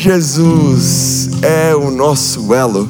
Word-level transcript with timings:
Jesus 0.00 1.28
é 1.42 1.76
o 1.76 1.90
nosso 1.90 2.54
elo. 2.54 2.88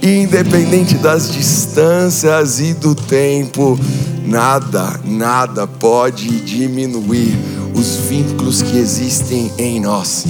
E 0.00 0.22
independente 0.22 0.94
das 0.94 1.28
distâncias 1.28 2.60
e 2.60 2.72
do 2.72 2.94
tempo, 2.94 3.76
nada, 4.24 5.00
nada 5.04 5.66
pode 5.66 6.28
diminuir 6.42 7.36
os 7.74 7.96
vínculos 8.08 8.62
que 8.62 8.78
existem 8.78 9.50
em 9.58 9.80
nós. 9.80 10.24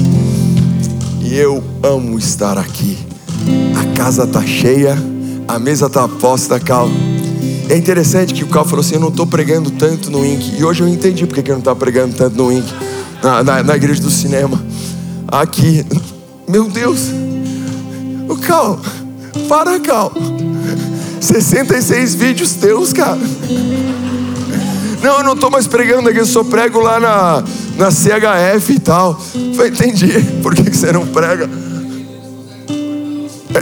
E 1.20 1.36
eu 1.36 1.62
amo 1.82 2.18
estar 2.18 2.56
aqui. 2.56 2.96
A 3.78 3.94
casa 3.94 4.26
tá 4.26 4.42
cheia, 4.42 4.96
a 5.46 5.58
mesa 5.58 5.90
tá 5.90 6.08
posta, 6.08 6.58
Cal. 6.58 6.88
É 7.68 7.76
interessante 7.76 8.32
que 8.32 8.42
o 8.42 8.48
Cal 8.48 8.64
falou 8.64 8.80
assim: 8.80 8.94
Eu 8.94 9.00
não 9.00 9.08
estou 9.08 9.26
pregando 9.26 9.70
tanto 9.70 10.10
no 10.10 10.24
Inc. 10.24 10.58
E 10.58 10.64
hoje 10.64 10.82
eu 10.82 10.88
entendi 10.88 11.26
porque 11.26 11.42
que 11.42 11.50
eu 11.50 11.56
não 11.56 11.60
está 11.60 11.76
pregando 11.76 12.16
tanto 12.16 12.34
no 12.38 12.50
Inc. 12.50 12.64
Na, 13.22 13.44
na, 13.44 13.62
na 13.62 13.76
igreja 13.76 14.00
do 14.00 14.10
cinema. 14.10 14.58
Aqui. 15.28 15.84
Meu 16.52 16.68
Deus. 16.68 17.08
O 18.28 18.36
Cal. 18.36 18.78
Para, 19.48 19.80
Cal. 19.80 20.12
66 21.18 22.14
vídeos 22.14 22.52
teus, 22.52 22.92
cara. 22.92 23.18
Não, 25.02 25.16
eu 25.16 25.24
não 25.24 25.32
estou 25.32 25.50
mais 25.50 25.66
pregando 25.66 26.10
aqui, 26.10 26.18
eu 26.18 26.26
só 26.26 26.44
prego 26.44 26.78
lá 26.78 27.00
na, 27.00 27.42
na 27.78 27.90
CHF 27.90 28.70
e 28.70 28.78
tal. 28.78 29.18
Eu 29.34 29.66
entendi. 29.66 30.08
Por 30.42 30.54
que, 30.54 30.68
você 30.70 30.92
não 30.92 31.06
prega? 31.06 31.48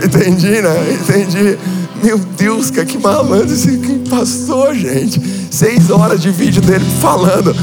Entendi, 0.05 0.61
né? 0.61 0.97
Entendi. 1.01 1.57
Meu 2.03 2.17
Deus, 2.17 2.71
cara, 2.71 2.85
que 2.85 2.97
malandro 2.97 3.53
esse 3.53 3.77
pastor, 4.09 4.75
gente. 4.75 5.21
Seis 5.49 5.89
horas 5.89 6.21
de 6.21 6.29
vídeo 6.29 6.61
dele 6.61 6.85
falando. 6.99 7.55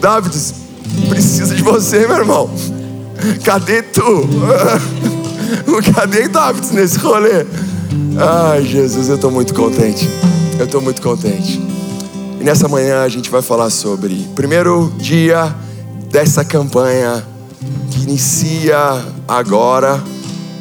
David, 0.00 0.34
precisa 1.10 1.54
de 1.54 1.62
você, 1.62 2.06
meu 2.06 2.16
irmão. 2.16 2.48
Cadê 3.44 3.82
tu? 3.82 4.28
Cadê 5.94 6.28
David 6.28 6.74
nesse 6.74 6.98
rolê? 6.98 7.46
Ai, 8.18 8.64
Jesus, 8.64 9.08
eu 9.08 9.16
estou 9.16 9.30
muito 9.30 9.54
contente. 9.54 10.08
Eu 10.58 10.66
estou 10.66 10.80
muito 10.80 11.00
contente. 11.00 11.60
E 12.40 12.44
nessa 12.44 12.68
manhã 12.68 13.02
a 13.02 13.08
gente 13.08 13.30
vai 13.30 13.42
falar 13.42 13.70
sobre 13.70 14.28
primeiro 14.34 14.92
dia 14.98 15.54
dessa 16.10 16.44
campanha 16.44 17.24
que 17.90 18.02
inicia 18.02 18.78
agora 19.26 20.02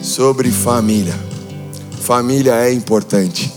sobre 0.02 0.52
família. 0.52 1.16
Família 2.02 2.54
é 2.56 2.72
importante. 2.72 3.54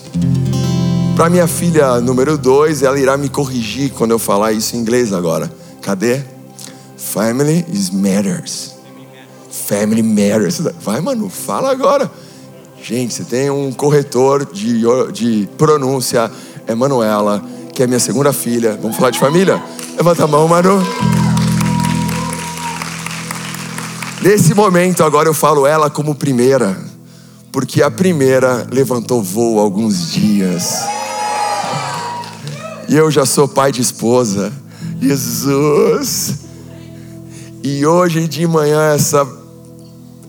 Para 1.17 1.29
minha 1.29 1.47
filha 1.47 2.01
número 2.01 2.37
dois, 2.37 2.83
ela 2.83 2.99
irá 2.99 3.17
me 3.17 3.29
corrigir 3.29 3.91
quando 3.91 4.13
eu 4.13 4.19
falar 4.19 4.53
isso 4.53 4.77
em 4.77 4.81
inglês 4.81 5.13
agora. 5.13 5.51
Cadê? 5.83 6.21
Family 6.97 7.65
is 7.73 7.91
matters. 7.91 8.80
Family 9.71 10.03
matters. 10.03 10.61
Vai, 10.83 11.01
mano, 11.01 11.31
fala 11.31 11.71
agora. 11.71 12.11
Gente, 12.83 13.15
você 13.15 13.23
tem 13.23 13.51
um 13.51 13.71
corretor 13.71 14.45
de, 14.45 14.83
de 15.13 15.49
pronúncia, 15.57 16.29
Emanuela, 16.67 17.41
que 17.73 17.81
é 17.81 17.87
minha 17.87 18.01
segunda 18.01 18.33
filha. 18.33 18.77
Vamos 18.83 18.97
falar 18.97 19.11
de 19.11 19.21
família? 19.21 19.63
Levanta 19.97 20.25
a 20.25 20.27
mão, 20.27 20.49
mano. 20.49 20.85
Nesse 24.21 24.55
momento, 24.55 25.05
agora 25.05 25.29
eu 25.29 25.35
falo 25.35 25.65
ela 25.65 25.89
como 25.89 26.17
primeira, 26.17 26.77
porque 27.53 27.81
a 27.81 27.93
primeira 27.93 28.67
levantou 28.73 29.23
voo 29.23 29.61
alguns 29.61 30.11
dias. 30.11 30.81
E 32.89 32.97
eu 32.97 33.09
já 33.09 33.25
sou 33.25 33.47
pai 33.47 33.71
de 33.71 33.81
esposa. 33.81 34.53
Jesus. 35.01 36.41
E 37.63 37.87
hoje 37.87 38.27
de 38.27 38.49
manhã 38.49 38.95
essa 38.95 39.39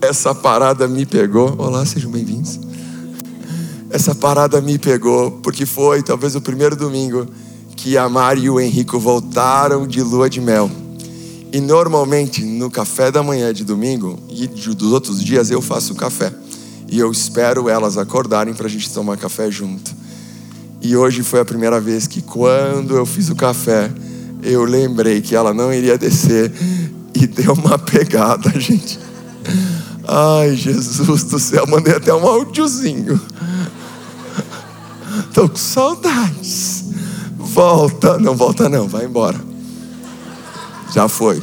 essa 0.02 0.34
parada 0.34 0.88
me 0.88 1.06
pegou. 1.06 1.54
Olá, 1.56 1.86
sejam 1.86 2.10
bem-vindos. 2.10 2.58
Essa 3.88 4.12
parada 4.12 4.60
me 4.60 4.76
pegou 4.76 5.30
porque 5.30 5.64
foi 5.64 6.02
talvez 6.02 6.34
o 6.34 6.40
primeiro 6.40 6.74
domingo 6.74 7.24
que 7.76 7.96
a 7.96 8.08
Mari 8.08 8.42
e 8.42 8.50
o 8.50 8.58
Henrico 8.58 8.98
voltaram 8.98 9.86
de 9.86 10.02
lua 10.02 10.28
de 10.28 10.40
mel. 10.40 10.68
E 11.52 11.60
normalmente 11.60 12.42
no 12.42 12.68
café 12.68 13.12
da 13.12 13.22
manhã 13.22 13.54
de 13.54 13.62
domingo 13.62 14.18
e 14.28 14.48
dos 14.48 14.90
outros 14.92 15.22
dias 15.22 15.50
eu 15.50 15.62
faço 15.62 15.94
café. 15.94 16.32
E 16.88 16.98
eu 16.98 17.12
espero 17.12 17.68
elas 17.68 17.96
acordarem 17.96 18.54
para 18.54 18.66
a 18.66 18.70
gente 18.70 18.92
tomar 18.92 19.16
café 19.16 19.52
junto. 19.52 19.94
E 20.80 20.96
hoje 20.96 21.22
foi 21.22 21.38
a 21.38 21.44
primeira 21.44 21.80
vez 21.80 22.08
que 22.08 22.20
quando 22.20 22.96
eu 22.96 23.06
fiz 23.06 23.28
o 23.28 23.36
café, 23.36 23.88
eu 24.42 24.64
lembrei 24.64 25.20
que 25.20 25.36
ela 25.36 25.54
não 25.54 25.72
iria 25.72 25.96
descer 25.96 26.52
e 27.14 27.24
deu 27.28 27.52
uma 27.52 27.78
pegada, 27.78 28.50
gente. 28.58 28.98
Ai, 30.06 30.56
Jesus 30.56 31.24
do 31.24 31.38
céu, 31.38 31.66
mandei 31.66 31.94
até 31.94 32.12
um 32.12 32.26
áudiozinho. 32.26 33.20
Tô 35.32 35.48
com 35.48 35.56
saudades. 35.56 36.84
Volta, 37.36 38.18
não 38.18 38.34
volta 38.34 38.68
não, 38.68 38.88
vai 38.88 39.04
embora. 39.04 39.38
Já 40.92 41.08
foi. 41.08 41.42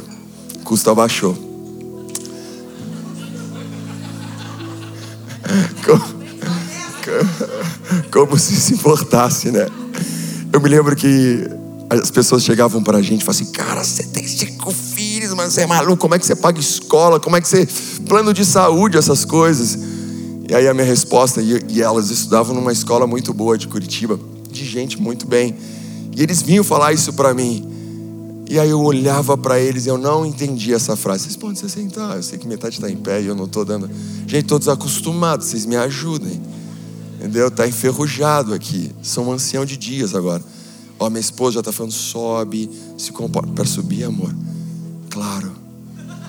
Custo 0.64 0.90
abaixou. 0.90 1.36
Como, 5.84 6.20
como 8.12 8.38
se 8.38 8.54
se 8.54 8.74
importasse, 8.74 9.50
né? 9.50 9.66
Eu 10.52 10.60
me 10.60 10.68
lembro 10.68 10.94
que 10.94 11.48
as 11.90 12.10
pessoas 12.10 12.44
chegavam 12.44 12.82
para 12.82 12.98
a 12.98 13.02
gente 13.02 13.22
e 13.22 13.24
falavam 13.24 13.42
assim: 13.42 13.52
Cara, 13.52 13.82
você 13.82 14.04
tem 14.04 14.26
filhos, 14.26 14.56
mas 15.40 15.54
você 15.54 15.62
é 15.62 15.66
maluco. 15.66 15.96
Como 15.96 16.14
é 16.14 16.18
que 16.18 16.26
você 16.26 16.36
paga 16.36 16.60
escola? 16.60 17.18
Como 17.18 17.36
é 17.36 17.40
que 17.40 17.48
você. 17.48 17.66
Plano 18.06 18.32
de 18.34 18.44
saúde, 18.44 18.98
essas 18.98 19.24
coisas. 19.24 19.78
E 20.48 20.54
aí 20.54 20.66
a 20.66 20.74
minha 20.74 20.86
resposta, 20.86 21.40
e, 21.40 21.80
elas 21.80 22.10
estudavam 22.10 22.54
numa 22.54 22.72
escola 22.72 23.06
muito 23.06 23.32
boa 23.32 23.56
de 23.56 23.68
Curitiba, 23.68 24.18
de 24.50 24.64
gente 24.64 25.00
muito 25.00 25.26
bem. 25.26 25.56
E 26.16 26.22
eles 26.22 26.42
vinham 26.42 26.64
falar 26.64 26.92
isso 26.92 27.12
para 27.12 27.32
mim. 27.32 27.66
E 28.50 28.58
aí 28.58 28.68
eu 28.68 28.80
olhava 28.80 29.38
para 29.38 29.60
eles 29.60 29.86
e 29.86 29.88
eu 29.88 29.96
não 29.96 30.26
entendia 30.26 30.74
essa 30.74 30.96
frase. 30.96 31.24
Vocês 31.24 31.36
podem 31.36 31.54
se 31.54 31.68
sentar, 31.70 32.16
eu 32.16 32.22
sei 32.22 32.36
que 32.36 32.48
metade 32.48 32.74
está 32.74 32.90
em 32.90 32.96
pé 32.96 33.22
e 33.22 33.26
eu 33.26 33.34
não 33.36 33.44
estou 33.44 33.64
dando. 33.64 33.88
Gente, 34.26 34.44
todos 34.44 34.68
acostumados, 34.68 35.46
vocês 35.46 35.64
me 35.64 35.76
ajudem. 35.76 36.42
Entendeu? 37.18 37.46
Está 37.46 37.68
enferrujado 37.68 38.52
aqui. 38.52 38.90
Sou 39.02 39.24
um 39.24 39.32
ancião 39.32 39.64
de 39.64 39.76
dias 39.76 40.16
agora. 40.16 40.42
Ó, 40.98 41.08
minha 41.08 41.20
esposa 41.20 41.54
já 41.54 41.60
está 41.60 41.70
falando, 41.70 41.92
sobe, 41.92 42.68
se 42.98 43.12
comporta. 43.12 43.52
Para 43.52 43.64
subir, 43.64 44.02
amor? 44.02 44.34
Claro. 45.20 45.52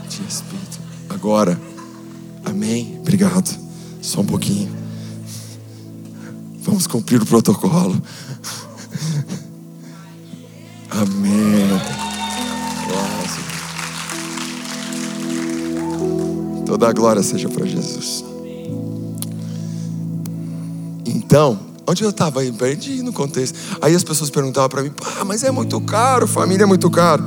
Te 0.10 0.22
respeito. 0.22 0.82
Agora. 1.10 1.58
Amém? 2.44 2.98
Obrigado. 3.00 3.58
Só 4.02 4.20
um 4.20 4.26
pouquinho. 4.26 4.70
Vamos 6.60 6.88
cumprir 6.88 7.22
o 7.22 7.26
protocolo. 7.26 8.02
Amém. 10.92 11.70
Toda 16.66 16.90
a 16.90 16.92
glória 16.92 17.24
seja 17.24 17.48
para 17.48 17.66
Jesus. 17.66 18.26
Então, 21.06 21.58
onde 21.88 22.04
eu 22.04 22.10
estava? 22.10 22.42
Perdi 22.44 23.02
no 23.02 23.14
contexto. 23.14 23.58
Aí 23.82 23.96
as 23.96 24.04
pessoas 24.04 24.30
perguntavam 24.30 24.68
para 24.68 24.84
mim: 24.84 24.92
ah, 25.18 25.24
mas 25.24 25.46
é 25.46 25.52
muito 25.52 25.80
caro, 25.80 26.28
família 26.28 26.64
é 26.64 26.68
muito 26.68 26.90
caro. 26.90 27.24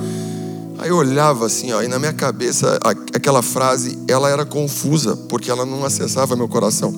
Aí 0.78 0.88
eu 0.88 0.96
olhava 0.96 1.46
assim, 1.46 1.72
ó, 1.72 1.82
e 1.82 1.88
na 1.88 1.98
minha 1.98 2.12
cabeça 2.12 2.78
aquela 3.12 3.42
frase, 3.42 3.96
ela 4.08 4.28
era 4.28 4.44
confusa, 4.44 5.16
porque 5.16 5.50
ela 5.50 5.64
não 5.64 5.84
acessava 5.84 6.34
meu 6.34 6.48
coração. 6.48 6.94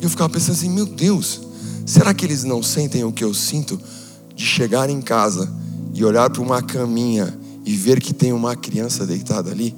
E 0.00 0.04
eu 0.04 0.10
ficava 0.10 0.30
pensando 0.30 0.52
assim: 0.52 0.70
meu 0.70 0.86
Deus, 0.86 1.40
será 1.84 2.14
que 2.14 2.24
eles 2.24 2.44
não 2.44 2.62
sentem 2.62 3.04
o 3.04 3.12
que 3.12 3.24
eu 3.24 3.34
sinto 3.34 3.78
de 4.34 4.44
chegar 4.44 4.88
em 4.88 5.00
casa 5.00 5.50
e 5.92 6.04
olhar 6.04 6.30
para 6.30 6.40
uma 6.40 6.62
caminha 6.62 7.36
e 7.64 7.74
ver 7.74 8.00
que 8.00 8.14
tem 8.14 8.32
uma 8.32 8.54
criança 8.54 9.04
deitada 9.04 9.50
ali? 9.50 9.74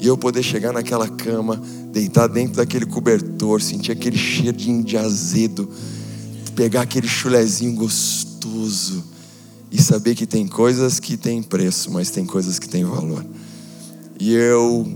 E 0.00 0.06
eu 0.06 0.16
poder 0.16 0.42
chegar 0.42 0.72
naquela 0.72 1.08
cama, 1.08 1.60
deitar 1.90 2.28
dentro 2.28 2.56
daquele 2.56 2.86
cobertor, 2.86 3.60
sentir 3.60 3.90
aquele 3.90 4.16
cheiro 4.16 4.56
de 4.84 4.96
azedo, 4.96 5.68
pegar 6.54 6.82
aquele 6.82 7.08
chulezinho 7.08 7.74
gostoso 7.74 9.15
e 9.70 9.80
saber 9.80 10.14
que 10.14 10.26
tem 10.26 10.46
coisas 10.46 11.00
que 11.00 11.16
têm 11.16 11.42
preço, 11.42 11.90
mas 11.90 12.10
tem 12.10 12.24
coisas 12.24 12.58
que 12.58 12.68
têm 12.68 12.84
valor. 12.84 13.24
E 14.18 14.32
eu 14.32 14.86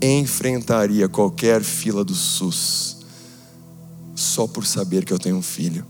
enfrentaria 0.00 1.08
qualquer 1.08 1.62
fila 1.62 2.04
do 2.04 2.14
SUS 2.14 2.98
só 4.14 4.46
por 4.46 4.66
saber 4.66 5.04
que 5.04 5.12
eu 5.12 5.18
tenho 5.18 5.36
um 5.36 5.42
filho. 5.42 5.84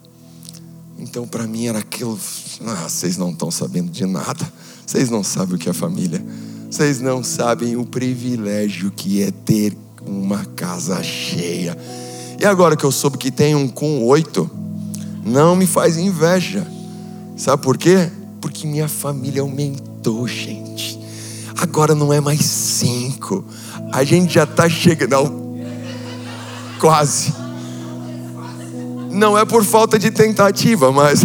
Então, 0.99 1.27
para 1.27 1.47
mim 1.47 1.67
era 1.67 1.79
aquilo. 1.79 2.19
Ah, 2.65 2.89
vocês 2.89 3.17
não 3.17 3.31
estão 3.31 3.51
sabendo 3.51 3.91
de 3.91 4.07
nada. 4.07 4.51
Vocês 4.87 5.11
não 5.11 5.25
sabem 5.25 5.57
o 5.57 5.59
que 5.59 5.69
é 5.69 5.73
família. 5.73 6.25
Vocês 6.71 7.01
não 7.01 7.25
sabem 7.25 7.77
o 7.77 7.85
privilégio 7.85 8.91
que 8.91 9.23
é 9.23 9.31
ter 9.31 9.77
uma 10.07 10.45
casa 10.45 11.03
cheia. 11.03 11.77
E 12.39 12.45
agora 12.45 12.77
que 12.77 12.85
eu 12.85 12.93
soube 12.93 13.19
que 13.19 13.31
tem 13.31 13.55
um 13.55 13.69
com 13.69 14.05
oito, 14.05 14.51
não 15.25 15.57
me 15.57 15.67
faz 15.67 15.97
inveja. 15.97 16.67
Sabe 17.37 17.63
por 17.63 17.77
quê? 17.77 18.11
Porque 18.41 18.67
minha 18.67 18.89
família 18.89 19.43
aumentou, 19.43 20.27
gente. 20.27 20.99
Agora 21.61 21.95
não 21.95 22.13
é 22.13 22.21
mais 22.21 22.41
cinco. 22.41 23.45
A 23.93 24.03
gente 24.03 24.35
já 24.35 24.45
está 24.45 24.69
chegando. 24.69 25.11
Não, 25.11 25.57
quase. 26.79 27.35
Não 29.11 29.37
é 29.37 29.45
por 29.45 29.63
falta 29.65 29.99
de 29.99 30.11
tentativa, 30.11 30.91
mas. 30.91 31.23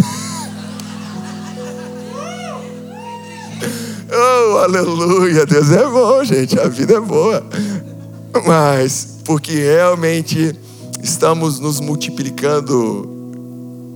oh, 4.12 4.58
aleluia. 4.58 5.46
Deus 5.46 5.70
é 5.70 5.88
bom, 5.88 6.22
gente. 6.22 6.58
A 6.60 6.68
vida 6.68 6.96
é 6.96 7.00
boa. 7.00 7.42
Mas, 8.44 9.20
porque 9.24 9.54
realmente 9.54 10.54
estamos 11.02 11.58
nos 11.58 11.80
multiplicando 11.80 13.08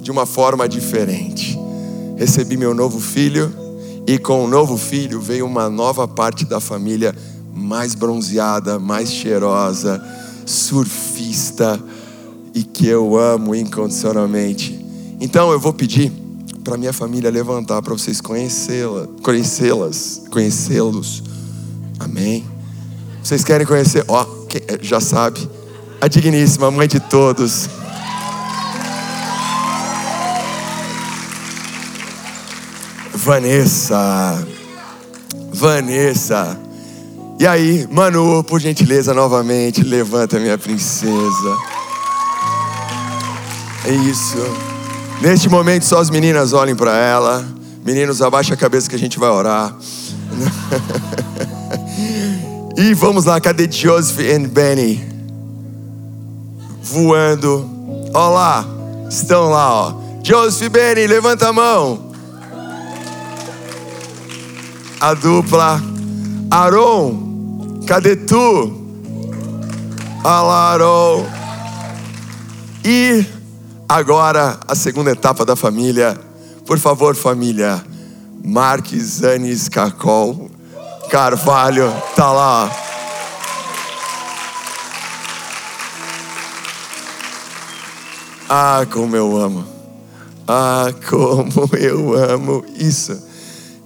de 0.00 0.10
uma 0.10 0.24
forma 0.24 0.66
diferente. 0.66 1.58
Recebi 2.20 2.54
meu 2.58 2.74
novo 2.74 3.00
filho 3.00 3.50
e 4.06 4.18
com 4.18 4.44
o 4.44 4.46
novo 4.46 4.76
filho 4.76 5.22
veio 5.22 5.46
uma 5.46 5.70
nova 5.70 6.06
parte 6.06 6.44
da 6.44 6.60
família 6.60 7.16
mais 7.54 7.94
bronzeada, 7.94 8.78
mais 8.78 9.10
cheirosa, 9.10 10.04
surfista 10.44 11.82
e 12.54 12.62
que 12.62 12.86
eu 12.86 13.16
amo 13.16 13.54
incondicionalmente. 13.54 14.84
Então 15.18 15.50
eu 15.50 15.58
vou 15.58 15.72
pedir 15.72 16.12
para 16.62 16.76
minha 16.76 16.92
família 16.92 17.30
levantar 17.30 17.80
para 17.80 17.94
vocês 17.94 18.20
conhecê-la, 18.20 19.08
conhecê-las, 19.22 20.20
conhecê-los. 20.30 21.22
Amém. 21.98 22.44
Vocês 23.24 23.42
querem 23.42 23.66
conhecer? 23.66 24.04
Ó, 24.06 24.22
oh, 24.22 24.46
já 24.82 25.00
sabe, 25.00 25.48
a 25.98 26.06
digníssima 26.06 26.70
mãe 26.70 26.86
de 26.86 27.00
todos. 27.00 27.66
Vanessa. 33.30 34.44
Vanessa. 35.52 36.58
E 37.38 37.46
aí, 37.46 37.86
Manu, 37.88 38.42
por 38.42 38.60
gentileza, 38.60 39.14
novamente, 39.14 39.84
levanta 39.84 40.40
minha 40.40 40.58
princesa. 40.58 41.56
É 43.84 43.92
isso. 43.92 44.36
Neste 45.22 45.48
momento, 45.48 45.84
só 45.84 46.00
as 46.00 46.10
meninas 46.10 46.52
olhem 46.52 46.74
para 46.74 46.96
ela. 46.96 47.46
Meninos, 47.86 48.20
abaixa 48.20 48.54
a 48.54 48.56
cabeça 48.56 48.90
que 48.90 48.96
a 48.96 48.98
gente 48.98 49.16
vai 49.16 49.30
orar. 49.30 49.76
e 52.76 52.92
vamos 52.94 53.26
lá, 53.26 53.40
cadê 53.40 53.70
Joseph 53.70 54.18
e 54.18 54.38
Benny? 54.40 55.08
Voando. 56.82 57.70
Olha 58.12 58.28
lá, 58.28 58.66
estão 59.08 59.50
lá, 59.50 59.72
ó. 59.72 59.94
Joseph 60.20 60.62
e 60.62 60.68
Benny, 60.68 61.06
levanta 61.06 61.46
a 61.46 61.52
mão. 61.52 62.09
A 65.00 65.14
dupla. 65.14 65.80
Aaron, 66.50 67.80
Cadê 67.86 68.16
tu? 68.16 68.72
Alarou. 70.22 71.26
E 72.84 73.24
agora 73.88 74.60
a 74.68 74.74
segunda 74.74 75.10
etapa 75.10 75.44
da 75.44 75.56
família. 75.56 76.18
Por 76.66 76.78
favor, 76.78 77.16
família. 77.16 77.82
Marques 78.44 79.22
Anis 79.22 79.68
Cacol 79.68 80.50
Carvalho, 81.10 81.92
tá 82.14 82.30
lá. 82.30 82.70
Ah, 88.48 88.86
como 88.92 89.16
eu 89.16 89.36
amo. 89.36 89.66
Ah, 90.46 90.92
como 91.08 91.68
eu 91.76 92.14
amo 92.14 92.64
isso. 92.78 93.29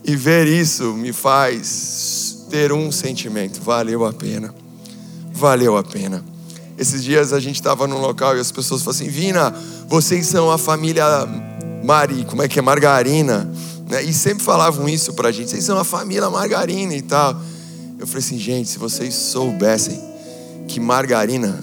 E 0.04 0.14
ver 0.14 0.46
isso 0.46 0.92
me 0.92 1.12
faz 1.12 2.44
ter 2.50 2.72
um 2.72 2.92
sentimento: 2.92 3.60
valeu 3.62 4.04
a 4.04 4.12
pena. 4.12 4.54
Valeu 5.32 5.76
a 5.76 5.82
pena. 5.82 6.24
Esses 6.76 7.02
dias 7.02 7.32
a 7.32 7.40
gente 7.40 7.56
estava 7.56 7.86
num 7.86 7.98
local 7.98 8.36
e 8.36 8.40
as 8.40 8.52
pessoas 8.52 8.82
falaram 8.82 9.00
assim: 9.00 9.10
Vina, 9.10 9.50
vocês 9.88 10.26
são 10.26 10.50
a 10.50 10.58
família 10.58 11.04
Mari, 11.82 12.24
como 12.24 12.42
é 12.42 12.48
que 12.48 12.58
é? 12.58 12.62
Margarina. 12.62 13.50
Né? 13.88 14.02
E 14.02 14.12
sempre 14.12 14.44
falavam 14.44 14.88
isso 14.88 15.14
pra 15.14 15.32
gente: 15.32 15.50
vocês 15.50 15.64
são 15.64 15.78
a 15.78 15.84
família 15.84 16.28
Margarina 16.28 16.94
e 16.94 17.02
tal. 17.02 17.34
Eu 17.98 18.06
falei 18.06 18.20
assim: 18.20 18.38
gente, 18.38 18.68
se 18.68 18.78
vocês 18.78 19.14
soubessem 19.14 19.98
que 20.68 20.80
margarina 20.80 21.62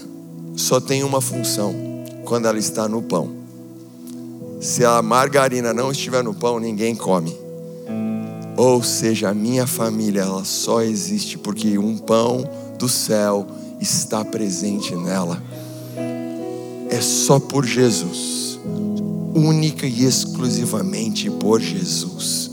só 0.56 0.80
tem 0.80 1.02
uma 1.02 1.20
função 1.20 1.74
quando 2.24 2.46
ela 2.46 2.58
está 2.58 2.88
no 2.88 3.02
pão. 3.02 3.30
Se 4.60 4.84
a 4.84 5.02
margarina 5.02 5.72
não 5.74 5.90
estiver 5.90 6.22
no 6.22 6.34
pão, 6.34 6.60
ninguém 6.60 6.94
come. 6.94 7.41
Ou 8.56 8.82
seja, 8.82 9.30
a 9.30 9.34
minha 9.34 9.66
família 9.66 10.22
ela 10.22 10.44
só 10.44 10.82
existe 10.82 11.38
porque 11.38 11.78
um 11.78 11.96
pão 11.96 12.48
do 12.78 12.88
céu 12.88 13.46
está 13.80 14.24
presente 14.24 14.94
nela. 14.94 15.42
É 16.90 17.00
só 17.00 17.40
por 17.40 17.64
Jesus, 17.64 18.58
única 19.34 19.86
e 19.86 20.04
exclusivamente 20.04 21.30
por 21.30 21.60
Jesus. 21.60 22.50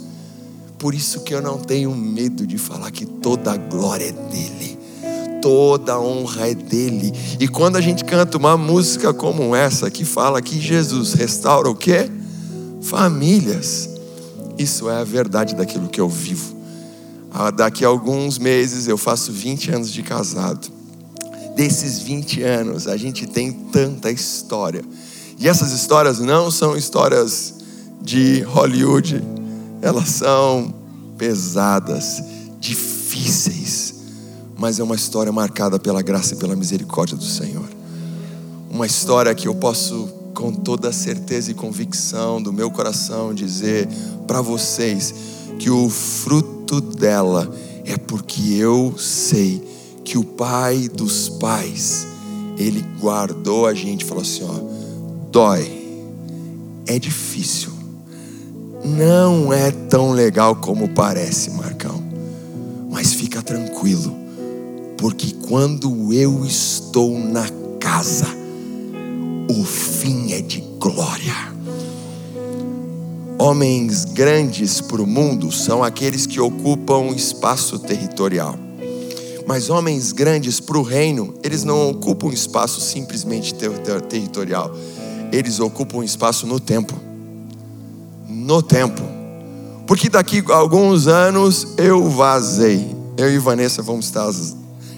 Por 0.77 0.95
isso 0.95 1.21
que 1.21 1.35
eu 1.35 1.41
não 1.41 1.57
tenho 1.57 1.93
medo 1.93 2.47
de 2.47 2.57
falar 2.57 2.89
que 2.91 3.05
toda 3.05 3.51
a 3.51 3.57
glória 3.57 4.05
é 4.05 4.11
dele, 4.13 4.79
toda 5.41 5.93
a 5.93 5.99
honra 5.99 6.47
é 6.51 6.55
dele. 6.55 7.13
E 7.37 7.49
quando 7.49 7.75
a 7.75 7.81
gente 7.81 8.05
canta 8.05 8.37
uma 8.37 8.55
música 8.55 9.13
como 9.13 9.53
essa 9.53 9.91
que 9.91 10.05
fala 10.05 10.41
que 10.41 10.57
Jesus 10.57 11.13
restaura 11.13 11.69
o 11.69 11.75
quê? 11.75 12.09
Famílias 12.81 13.88
isso 14.59 14.89
é 14.89 14.97
a 14.99 15.03
verdade 15.05 15.55
daquilo 15.55 15.87
que 15.87 16.01
eu 16.01 16.09
vivo. 16.09 16.53
Ah, 17.31 17.49
daqui 17.49 17.85
a 17.85 17.87
alguns 17.87 18.37
meses 18.37 18.87
eu 18.87 18.97
faço 18.97 19.31
20 19.31 19.71
anos 19.71 19.91
de 19.91 20.03
casado. 20.03 20.67
Desses 21.55 21.99
20 21.99 22.43
anos, 22.43 22.87
a 22.87 22.97
gente 22.97 23.25
tem 23.25 23.51
tanta 23.51 24.11
história. 24.11 24.83
E 25.37 25.47
essas 25.47 25.71
histórias 25.71 26.19
não 26.19 26.51
são 26.51 26.75
histórias 26.75 27.55
de 28.01 28.41
Hollywood, 28.41 29.23
elas 29.81 30.09
são 30.09 30.73
pesadas, 31.17 32.21
difíceis, 32.59 33.95
mas 34.57 34.79
é 34.79 34.83
uma 34.83 34.95
história 34.95 35.31
marcada 35.31 35.79
pela 35.79 36.01
graça 36.01 36.33
e 36.33 36.37
pela 36.37 36.55
misericórdia 36.55 37.15
do 37.15 37.23
Senhor. 37.23 37.67
Uma 38.69 38.85
história 38.85 39.33
que 39.33 39.47
eu 39.47 39.55
posso 39.55 40.18
com 40.39 40.53
toda 40.53 40.93
certeza 40.93 41.51
e 41.51 41.53
convicção 41.53 42.41
do 42.41 42.53
meu 42.53 42.71
coração 42.71 43.33
dizer 43.33 43.89
para 44.25 44.41
vocês 44.41 45.13
que 45.59 45.69
o 45.69 45.89
fruto 45.89 46.79
dela 46.79 47.53
é 47.83 47.97
porque 47.97 48.53
eu 48.53 48.95
sei 48.97 49.61
que 50.01 50.17
o 50.17 50.23
Pai 50.23 50.87
dos 50.87 51.27
pais, 51.27 52.07
Ele 52.57 52.81
guardou 53.01 53.67
a 53.67 53.73
gente, 53.73 54.05
falou 54.05 54.23
assim: 54.23 54.45
ó, 54.45 54.61
dói, 55.29 56.07
é 56.87 56.97
difícil, 56.97 57.73
não 58.85 59.51
é 59.51 59.71
tão 59.71 60.11
legal 60.11 60.55
como 60.55 60.87
parece, 60.87 61.51
Marcão, 61.51 62.01
mas 62.89 63.13
fica 63.13 63.41
tranquilo, 63.41 64.15
porque 64.97 65.33
quando 65.49 66.13
eu 66.13 66.45
estou 66.45 67.19
na 67.19 67.45
casa, 67.77 68.38
o 69.49 69.63
fim 69.63 70.31
é 70.31 70.41
de 70.41 70.61
glória. 70.79 71.33
Homens 73.39 74.05
grandes 74.05 74.79
para 74.79 75.01
o 75.01 75.07
mundo 75.07 75.51
são 75.51 75.83
aqueles 75.83 76.27
que 76.27 76.39
ocupam 76.39 77.07
espaço 77.15 77.79
territorial. 77.79 78.55
Mas 79.47 79.71
homens 79.71 80.11
grandes 80.11 80.59
para 80.59 80.77
o 80.77 80.83
reino, 80.83 81.33
eles 81.41 81.63
não 81.63 81.89
ocupam 81.89 82.31
espaço 82.31 82.79
simplesmente 82.79 83.55
ter 83.55 83.71
ter 83.79 84.01
territorial. 84.01 84.71
Eles 85.31 85.59
ocupam 85.59 86.03
espaço 86.03 86.45
no 86.45 86.59
tempo. 86.59 86.93
No 88.27 88.61
tempo. 88.61 89.01
Porque 89.87 90.09
daqui 90.09 90.43
a 90.47 90.55
alguns 90.55 91.07
anos 91.07 91.69
eu 91.75 92.07
vazei. 92.07 92.95
Eu 93.17 93.31
e 93.33 93.39
Vanessa 93.39 93.81
vamos 93.81 94.05
estar 94.05 94.31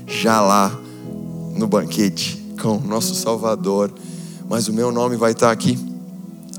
já 0.06 0.42
lá 0.42 0.78
no 1.56 1.68
banquete 1.68 2.44
com 2.62 2.76
o 2.76 2.82
nosso 2.82 3.16
Salvador 3.16 3.90
mas 4.52 4.68
o 4.68 4.74
meu 4.74 4.92
nome 4.92 5.16
vai 5.16 5.32
estar 5.32 5.50
aqui. 5.50 5.80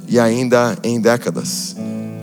E 0.08 0.18
ainda 0.18 0.78
em 0.82 0.98
décadas, 0.98 1.76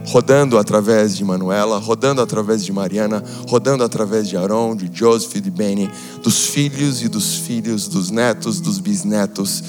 rodando 0.08 0.58
através 0.58 1.16
de 1.16 1.24
Manuela, 1.24 1.78
rodando 1.78 2.22
através 2.22 2.66
de 2.66 2.74
Mariana, 2.74 3.24
rodando 3.48 3.84
através 3.84 4.28
de 4.28 4.36
Aaron, 4.36 4.76
de 4.76 4.90
Joseph 4.92 5.36
de 5.36 5.52
Benny, 5.52 5.88
dos 6.24 6.48
filhos 6.48 7.04
e 7.04 7.08
dos 7.08 7.36
filhos, 7.36 7.88
dos 7.88 8.10
netos, 8.10 8.60
dos 8.60 8.80
bisnetos. 8.80 9.64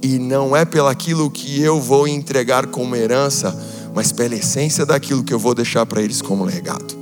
E 0.00 0.18
não 0.18 0.56
é 0.56 0.64
pelaquilo 0.64 1.30
que 1.30 1.60
eu 1.60 1.78
vou 1.78 2.08
entregar 2.08 2.66
como 2.68 2.96
herança, 2.96 3.54
mas 3.94 4.10
pela 4.10 4.34
essência 4.34 4.86
daquilo 4.86 5.22
que 5.22 5.34
eu 5.34 5.38
vou 5.38 5.54
deixar 5.54 5.84
para 5.84 6.00
eles 6.00 6.22
como 6.22 6.42
legado. 6.42 6.96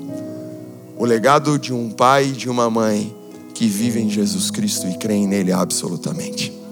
O 0.98 1.04
legado 1.04 1.60
de 1.60 1.72
um 1.72 1.90
pai 1.90 2.30
e 2.30 2.32
de 2.32 2.50
uma 2.50 2.68
mãe 2.68 3.14
que 3.54 3.68
vivem 3.68 4.06
em 4.06 4.10
Jesus 4.10 4.50
Cristo 4.50 4.88
e 4.88 4.98
creem 4.98 5.28
nele 5.28 5.52
absolutamente. 5.52 6.65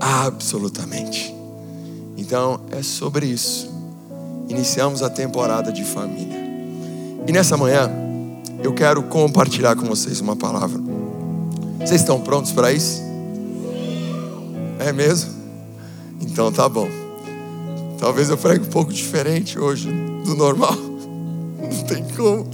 Absolutamente. 0.00 1.34
Então 2.16 2.60
é 2.70 2.82
sobre 2.82 3.26
isso. 3.26 3.68
Iniciamos 4.48 5.02
a 5.02 5.10
temporada 5.10 5.72
de 5.72 5.84
família. 5.84 6.38
E 7.26 7.32
nessa 7.32 7.56
manhã, 7.56 7.90
eu 8.62 8.72
quero 8.72 9.02
compartilhar 9.04 9.76
com 9.76 9.84
vocês 9.86 10.20
uma 10.20 10.34
palavra. 10.34 10.80
Vocês 11.78 12.00
estão 12.00 12.20
prontos 12.20 12.52
para 12.52 12.72
isso? 12.72 13.02
É 14.78 14.92
mesmo? 14.92 15.30
Então 16.20 16.50
tá 16.50 16.68
bom. 16.68 16.88
Talvez 17.98 18.30
eu 18.30 18.38
pregue 18.38 18.64
um 18.64 18.70
pouco 18.70 18.92
diferente 18.92 19.58
hoje 19.58 19.90
do 20.24 20.34
normal. 20.34 20.74
Não 21.58 21.84
tem 21.86 22.04
como. 22.16 22.46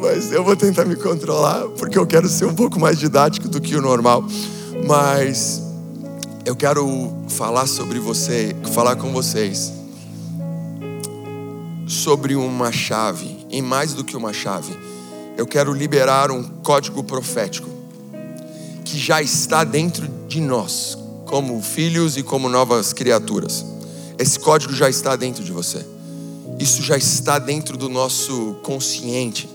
Mas 0.00 0.32
eu 0.32 0.44
vou 0.44 0.56
tentar 0.56 0.84
me 0.84 0.96
controlar, 0.96 1.66
porque 1.76 1.98
eu 1.98 2.06
quero 2.06 2.28
ser 2.28 2.46
um 2.46 2.54
pouco 2.54 2.78
mais 2.78 2.98
didático 2.98 3.48
do 3.48 3.60
que 3.60 3.76
o 3.76 3.82
normal. 3.82 4.24
Mas 4.86 5.67
eu 6.48 6.56
quero 6.56 7.12
falar 7.28 7.66
sobre 7.66 7.98
você, 7.98 8.56
falar 8.72 8.96
com 8.96 9.12
vocês 9.12 9.70
sobre 11.86 12.34
uma 12.34 12.72
chave, 12.72 13.46
e 13.50 13.60
mais 13.60 13.92
do 13.92 14.02
que 14.02 14.16
uma 14.16 14.32
chave, 14.32 14.74
eu 15.36 15.46
quero 15.46 15.74
liberar 15.74 16.30
um 16.30 16.42
código 16.42 17.04
profético 17.04 17.68
que 18.82 18.98
já 18.98 19.20
está 19.20 19.62
dentro 19.62 20.08
de 20.26 20.40
nós, 20.40 20.96
como 21.26 21.60
filhos 21.60 22.16
e 22.16 22.22
como 22.22 22.48
novas 22.48 22.94
criaturas. 22.94 23.62
Esse 24.18 24.38
código 24.38 24.72
já 24.72 24.88
está 24.88 25.16
dentro 25.16 25.44
de 25.44 25.52
você. 25.52 25.84
Isso 26.58 26.82
já 26.82 26.96
está 26.96 27.38
dentro 27.38 27.76
do 27.76 27.90
nosso 27.90 28.56
consciente. 28.62 29.46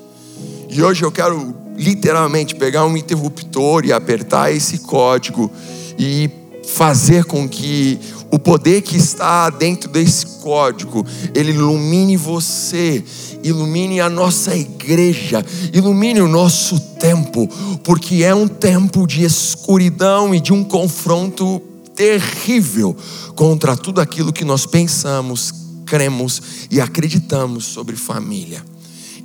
E 0.69 0.83
hoje 0.83 1.03
eu 1.03 1.12
quero 1.12 1.55
literalmente 1.75 2.53
pegar 2.53 2.85
um 2.85 2.95
interruptor 2.95 3.83
e 3.83 3.91
apertar 3.91 4.53
esse 4.53 4.77
código 4.77 5.51
e 5.97 6.42
fazer 6.65 7.25
com 7.25 7.48
que 7.48 8.00
o 8.32 8.39
poder 8.39 8.82
que 8.82 8.98
está 8.98 9.50
dentro 9.50 9.89
desse 9.89 10.25
código, 10.41 11.05
ele 11.36 11.51
ilumine 11.51 12.17
você, 12.17 13.03
ilumine 13.43 14.01
a 14.01 14.10
nossa 14.10 14.55
igreja, 14.55 15.46
ilumine 15.72 16.20
o 16.20 16.27
nosso 16.27 16.79
tempo, 17.00 17.48
porque 17.84 18.24
é 18.24 18.34
um 18.34 18.48
tempo 18.48 19.05
de 19.05 19.24
escuridão 19.24 20.34
e 20.34 20.39
de 20.39 20.51
um 20.51 20.63
confronto 20.63 21.62
terrível 21.96 22.96
contra 23.36 23.77
tudo 23.77 24.01
aquilo 24.01 24.34
que 24.34 24.43
nós 24.43 24.65
pensamos, 24.65 25.53
cremos 25.86 26.41
e 26.72 26.82
acreditamos 26.82 27.65
sobre 27.65 27.96
família. 27.96 28.63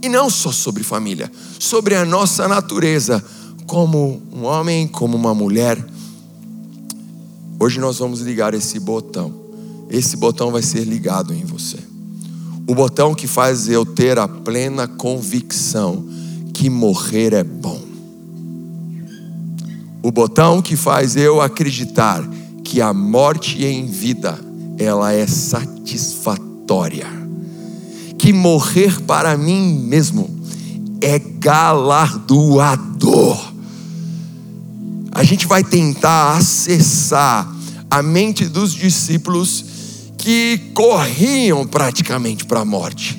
E 0.03 0.09
não 0.09 0.29
só 0.29 0.53
sobre 0.53 0.83
família, 0.83 1.31
sobre 1.59 1.95
a 1.95 2.05
nossa 2.05 2.47
natureza, 2.47 3.25
como 3.67 4.23
um 4.33 4.45
homem, 4.45 4.87
como 4.87 5.17
uma 5.17 5.35
mulher 5.35 5.83
Hoje 7.61 7.81
nós 7.81 7.99
vamos 7.99 8.21
ligar 8.21 8.55
esse 8.55 8.79
botão. 8.79 9.35
Esse 9.91 10.17
botão 10.17 10.53
vai 10.53 10.63
ser 10.63 10.85
ligado 10.85 11.35
em 11.35 11.45
você. 11.45 11.79
O 12.69 12.75
botão 12.75 13.17
que 13.17 13.27
faz 13.27 13.69
eu 13.69 13.85
ter 13.85 14.17
a 14.17 14.29
plena 14.29 14.87
convicção 14.87 16.07
que 16.55 16.71
morrer 16.71 17.33
é 17.33 17.43
bom. 17.43 17.83
O 20.03 20.13
botão 20.13 20.63
que 20.63 20.77
faz 20.77 21.17
eu 21.17 21.41
acreditar 21.41 22.25
que 22.63 22.81
a 22.81 22.93
morte 22.93 23.65
em 23.65 23.87
vida 23.87 24.39
ela 24.79 25.13
é 25.13 25.27
satisfatória. 25.27 27.09
Que 28.17 28.33
morrer 28.33 29.03
para 29.03 29.37
mim 29.37 29.81
mesmo 29.81 30.31
é 31.01 31.19
galardoador 31.19 33.48
a 35.19 35.25
gente 35.25 35.49
vai 35.49 35.65
tentar 35.65 36.37
acessar 36.37 37.53
a 37.91 38.01
mente 38.05 38.45
dos 38.45 38.73
discípulos 38.73 39.65
que 40.17 40.71
corriam 40.73 41.67
praticamente 41.67 42.45
para 42.45 42.61
a 42.61 42.65
morte, 42.65 43.19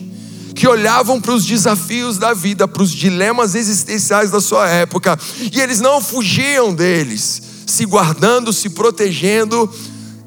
que 0.55 0.65
olhavam 0.65 1.19
para 1.19 1.33
os 1.33 1.45
desafios 1.45 2.17
da 2.17 2.33
vida, 2.33 2.69
para 2.69 2.81
os 2.81 2.91
dilemas 2.91 3.53
existenciais 3.53 4.31
da 4.31 4.39
sua 4.39 4.69
época, 4.69 5.19
e 5.51 5.59
eles 5.59 5.81
não 5.81 6.01
fugiam 6.01 6.73
deles, 6.73 7.41
se 7.67 7.83
guardando, 7.83 8.53
se 8.53 8.69
protegendo, 8.69 9.69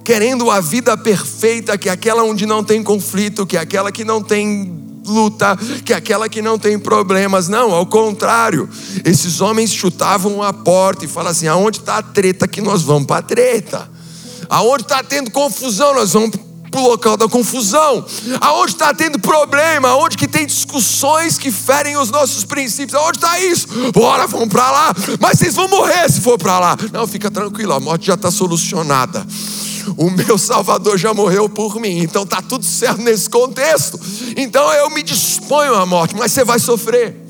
querendo 0.04 0.50
a 0.50 0.60
vida 0.60 0.94
perfeita, 0.94 1.78
que 1.78 1.88
é 1.88 1.92
aquela 1.92 2.22
onde 2.22 2.44
não 2.44 2.62
tem 2.62 2.82
conflito, 2.82 3.46
que 3.46 3.56
é 3.56 3.60
aquela 3.60 3.90
que 3.90 4.04
não 4.04 4.22
tem 4.22 4.81
luta, 5.04 5.58
que 5.84 5.92
aquela 5.92 6.28
que 6.28 6.42
não 6.42 6.58
tem 6.58 6.78
problemas. 6.78 7.48
Não, 7.48 7.72
ao 7.72 7.86
contrário. 7.86 8.68
Esses 9.04 9.40
homens 9.40 9.72
chutavam 9.72 10.42
a 10.42 10.52
porta 10.52 11.04
e 11.04 11.08
falavam 11.08 11.32
assim: 11.32 11.48
aonde 11.48 11.78
está 11.78 11.98
a 11.98 12.02
treta 12.02 12.46
que 12.48 12.60
nós 12.60 12.82
vamos 12.82 13.06
para 13.06 13.18
a 13.18 13.22
treta? 13.22 13.90
Aonde 14.48 14.82
está 14.82 15.02
tendo 15.02 15.30
confusão, 15.30 15.94
nós 15.94 16.12
vamos 16.12 16.30
para 16.72 16.80
o 16.80 16.88
local 16.88 17.16
da 17.16 17.28
confusão. 17.28 18.04
Aonde 18.40 18.72
está 18.72 18.92
tendo 18.94 19.18
problema, 19.18 19.88
aonde 19.88 20.16
que 20.16 20.26
tem 20.26 20.46
discussões 20.46 21.38
que 21.38 21.52
ferem 21.52 21.96
os 21.98 22.10
nossos 22.10 22.44
princípios, 22.44 22.94
aonde 22.94 23.18
está 23.18 23.38
isso? 23.38 23.68
Bora, 23.92 24.26
vamos 24.26 24.48
para 24.48 24.70
lá. 24.70 24.94
Mas 25.20 25.38
vocês 25.38 25.54
vão 25.54 25.68
morrer 25.68 26.10
se 26.10 26.20
for 26.20 26.38
para 26.38 26.58
lá. 26.58 26.76
Não, 26.90 27.06
fica 27.06 27.30
tranquilo, 27.30 27.74
a 27.74 27.80
morte 27.80 28.06
já 28.06 28.14
está 28.14 28.30
solucionada. 28.30 29.24
O 29.96 30.10
meu 30.10 30.38
Salvador 30.38 30.98
já 30.98 31.12
morreu 31.12 31.48
por 31.48 31.80
mim, 31.80 31.98
então 31.98 32.26
tá 32.26 32.40
tudo 32.40 32.64
certo 32.64 33.02
nesse 33.02 33.28
contexto. 33.28 33.98
Então 34.36 34.72
eu 34.72 34.90
me 34.90 35.02
disponho 35.02 35.74
à 35.74 35.84
morte, 35.86 36.14
mas 36.16 36.32
você 36.32 36.44
vai 36.44 36.58
sofrer. 36.58 37.22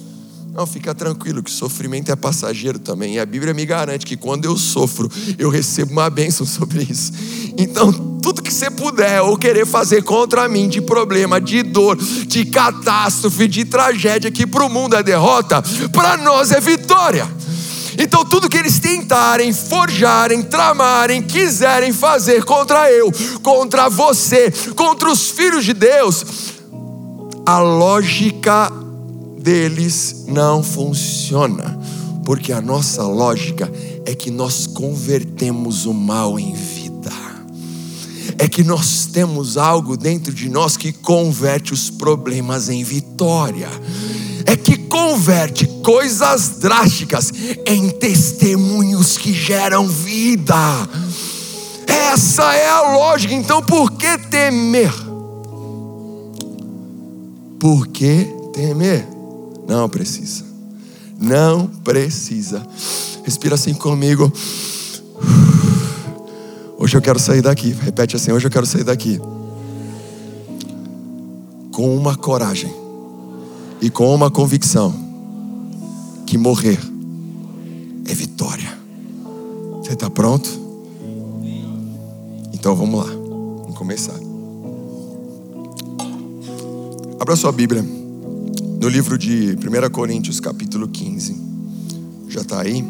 Não, 0.54 0.66
fica 0.66 0.94
tranquilo 0.94 1.42
que 1.42 1.50
sofrimento 1.50 2.12
é 2.12 2.16
passageiro 2.16 2.78
também. 2.78 3.14
E 3.14 3.18
a 3.18 3.24
Bíblia 3.24 3.54
me 3.54 3.64
garante 3.64 4.04
que 4.04 4.18
quando 4.18 4.44
eu 4.44 4.56
sofro, 4.56 5.10
eu 5.38 5.48
recebo 5.48 5.92
uma 5.92 6.10
bênção 6.10 6.44
sobre 6.44 6.86
isso. 6.88 7.10
Então, 7.56 7.90
tudo 8.20 8.42
que 8.42 8.52
você 8.52 8.70
puder 8.70 9.22
ou 9.22 9.36
querer 9.38 9.66
fazer 9.66 10.02
contra 10.02 10.46
mim 10.48 10.68
de 10.68 10.82
problema, 10.82 11.40
de 11.40 11.62
dor, 11.62 11.96
de 11.96 12.44
catástrofe, 12.44 13.48
de 13.48 13.64
tragédia, 13.64 14.30
que 14.30 14.46
para 14.46 14.64
o 14.64 14.68
mundo 14.68 14.94
é 14.94 15.02
derrota, 15.02 15.62
para 15.90 16.18
nós 16.18 16.52
é 16.52 16.60
vitória. 16.60 17.26
Então, 17.98 18.24
tudo 18.24 18.48
que 18.48 18.56
eles 18.56 18.78
tentarem, 18.78 19.52
forjarem, 19.52 20.42
tramarem, 20.42 21.22
quiserem 21.22 21.92
fazer 21.92 22.44
contra 22.44 22.90
eu, 22.90 23.12
contra 23.42 23.88
você, 23.88 24.52
contra 24.74 25.10
os 25.10 25.30
filhos 25.30 25.64
de 25.64 25.74
Deus, 25.74 26.24
a 27.44 27.58
lógica 27.58 28.72
deles 29.38 30.24
não 30.28 30.62
funciona, 30.62 31.78
porque 32.24 32.52
a 32.52 32.60
nossa 32.60 33.02
lógica 33.02 33.70
é 34.06 34.14
que 34.14 34.30
nós 34.30 34.66
convertemos 34.66 35.86
o 35.86 35.92
mal 35.92 36.38
em 36.38 36.54
vida. 36.54 37.12
É 38.38 38.48
que 38.48 38.64
nós 38.64 39.06
temos 39.06 39.56
algo 39.56 39.96
dentro 39.96 40.32
de 40.32 40.48
nós 40.48 40.76
que 40.76 40.92
converte 40.92 41.72
os 41.72 41.90
problemas 41.90 42.68
em 42.68 42.82
vitória 42.82 43.68
é 44.46 44.56
que 44.56 44.76
converte 44.92 45.66
coisas 45.82 46.58
drásticas 46.58 47.32
em 47.66 47.88
testemunhos 47.88 49.16
que 49.16 49.32
geram 49.32 49.88
vida. 49.88 50.54
Essa 51.86 52.54
é 52.54 52.68
a 52.68 52.92
lógica. 52.92 53.32
Então, 53.32 53.62
por 53.62 53.92
que 53.92 54.18
temer? 54.18 54.92
Por 57.58 57.86
que 57.86 58.26
temer? 58.52 59.08
Não 59.66 59.88
precisa. 59.88 60.44
Não 61.18 61.66
precisa. 61.66 62.62
Respira 63.24 63.54
assim 63.54 63.72
comigo. 63.72 64.30
Hoje 66.76 66.98
eu 66.98 67.00
quero 67.00 67.18
sair 67.18 67.40
daqui. 67.40 67.74
Repete 67.80 68.14
assim: 68.14 68.30
hoje 68.30 68.46
eu 68.46 68.50
quero 68.50 68.66
sair 68.66 68.84
daqui. 68.84 69.18
Com 71.72 71.96
uma 71.96 72.14
coragem 72.14 72.81
e 73.82 73.90
com 73.90 74.14
uma 74.14 74.30
convicção 74.30 74.94
que 76.24 76.38
morrer 76.38 76.78
é 78.06 78.14
vitória. 78.14 78.78
Você 79.78 79.94
está 79.94 80.08
pronto? 80.08 80.48
Então 82.52 82.76
vamos 82.76 83.04
lá, 83.04 83.12
vamos 83.12 83.76
começar. 83.76 84.14
Abra 87.18 87.34
sua 87.34 87.50
Bíblia 87.50 87.82
no 87.82 88.88
livro 88.88 89.18
de 89.18 89.56
1 89.56 89.90
Coríntios, 89.90 90.38
capítulo 90.38 90.86
15. 90.86 91.36
Já 92.28 92.42
está 92.42 92.60
aí? 92.60 92.84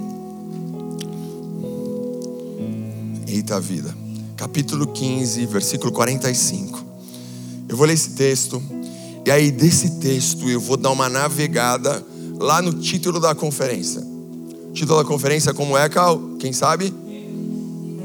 Eita 3.26 3.58
vida. 3.58 3.96
Capítulo 4.36 4.88
15, 4.88 5.46
versículo 5.46 5.90
45. 5.90 6.84
Eu 7.66 7.78
vou 7.78 7.86
ler 7.86 7.94
esse 7.94 8.10
texto 8.10 8.62
e 9.24 9.30
aí, 9.30 9.50
desse 9.50 10.00
texto, 10.00 10.48
eu 10.48 10.60
vou 10.60 10.76
dar 10.76 10.90
uma 10.90 11.08
navegada 11.08 12.04
lá 12.38 12.60
no 12.60 12.74
título 12.74 13.20
da 13.20 13.34
conferência. 13.34 14.00
O 14.00 14.72
título 14.72 14.98
da 14.98 15.04
conferência, 15.04 15.54
como 15.54 15.78
é, 15.78 15.88
Cal? 15.88 16.20
Quem 16.40 16.52
sabe? 16.52 16.92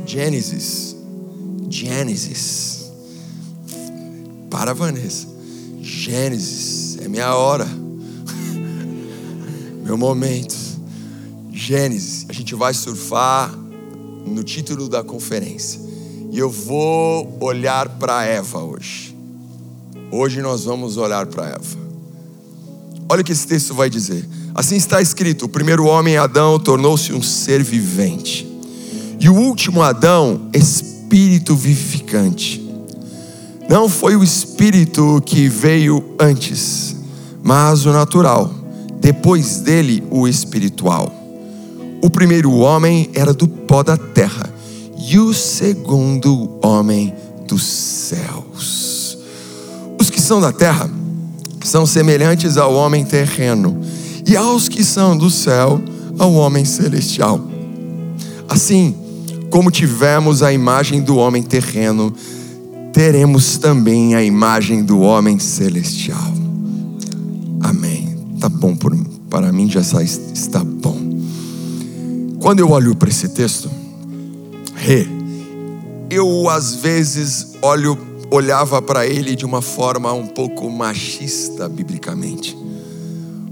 Gênesis. 0.05 0.95
Gênesis. 1.69 2.91
Para, 4.49 4.73
Vanessa. 4.73 5.27
Gênesis. 5.81 6.97
É 7.01 7.07
minha 7.07 7.35
hora. 7.35 7.65
Meu 9.83 9.97
momento. 9.97 10.55
Gênesis. 11.51 12.27
A 12.29 12.33
gente 12.33 12.53
vai 12.53 12.75
surfar 12.75 13.57
no 14.27 14.43
título 14.43 14.87
da 14.87 15.03
conferência. 15.03 15.81
E 16.31 16.37
eu 16.37 16.49
vou 16.49 17.37
olhar 17.41 17.89
para 17.97 18.23
Eva 18.23 18.59
hoje. 18.59 19.06
Hoje 20.09 20.41
nós 20.41 20.63
vamos 20.63 20.95
olhar 20.95 21.25
para 21.25 21.47
Eva. 21.47 21.87
Olha 23.09 23.21
o 23.21 23.23
que 23.23 23.33
esse 23.33 23.45
texto 23.45 23.73
vai 23.73 23.89
dizer. 23.89 24.25
Assim 24.55 24.75
está 24.75 25.01
escrito: 25.01 25.45
o 25.45 25.49
primeiro 25.49 25.85
homem, 25.85 26.17
Adão, 26.17 26.57
tornou-se 26.57 27.11
um 27.13 27.21
ser 27.21 27.61
vivente, 27.61 28.47
e 29.19 29.27
o 29.27 29.35
último 29.35 29.81
Adão, 29.81 30.49
espírito 30.53 31.55
vivificante. 31.55 32.65
Não 33.69 33.89
foi 33.89 34.15
o 34.15 34.23
espírito 34.23 35.21
que 35.25 35.49
veio 35.49 36.15
antes, 36.17 36.95
mas 37.43 37.85
o 37.85 37.91
natural, 37.91 38.49
depois 39.01 39.59
dele 39.59 40.01
o 40.09 40.25
espiritual. 40.25 41.13
O 42.01 42.09
primeiro 42.09 42.53
homem 42.53 43.09
era 43.13 43.33
do 43.33 43.47
pó 43.47 43.83
da 43.83 43.97
terra, 43.97 44.49
e 44.97 45.19
o 45.19 45.33
segundo 45.33 46.57
homem 46.63 47.13
dos 47.45 47.63
céus. 47.63 48.46
São 50.27 50.41
da 50.41 50.51
terra 50.51 50.89
são 51.63 51.85
semelhantes 51.85 52.57
ao 52.57 52.73
homem 52.73 53.05
terreno, 53.05 53.79
e 54.25 54.35
aos 54.35 54.67
que 54.67 54.83
são 54.83 55.15
do 55.15 55.29
céu, 55.29 55.81
ao 56.19 56.33
homem 56.33 56.65
celestial. 56.65 57.39
Assim, 58.49 58.93
como 59.49 59.71
tivemos 59.71 60.43
a 60.43 60.51
imagem 60.51 61.01
do 61.01 61.15
homem 61.15 61.41
terreno, 61.41 62.13
teremos 62.91 63.57
também 63.57 64.15
a 64.15 64.21
imagem 64.21 64.83
do 64.83 64.99
homem 64.99 65.39
celestial. 65.39 66.33
Amém. 67.61 68.13
Tá 68.37 68.49
bom 68.49 68.75
por, 68.75 68.93
para 69.29 69.49
mim 69.53 69.71
já 69.71 69.79
está 69.79 70.61
bom. 70.61 70.99
Quando 72.41 72.59
eu 72.59 72.71
olho 72.71 72.93
para 72.95 73.07
esse 73.07 73.29
texto, 73.29 73.71
eu 76.09 76.49
às 76.49 76.75
vezes 76.75 77.53
olho, 77.61 77.97
olhava 78.29 78.81
para 78.81 79.05
ele 79.05 79.35
de 79.35 79.45
uma 79.45 79.61
forma 79.61 80.11
um 80.13 80.27
pouco 80.27 80.69
machista 80.69 81.67
biblicamente. 81.69 82.57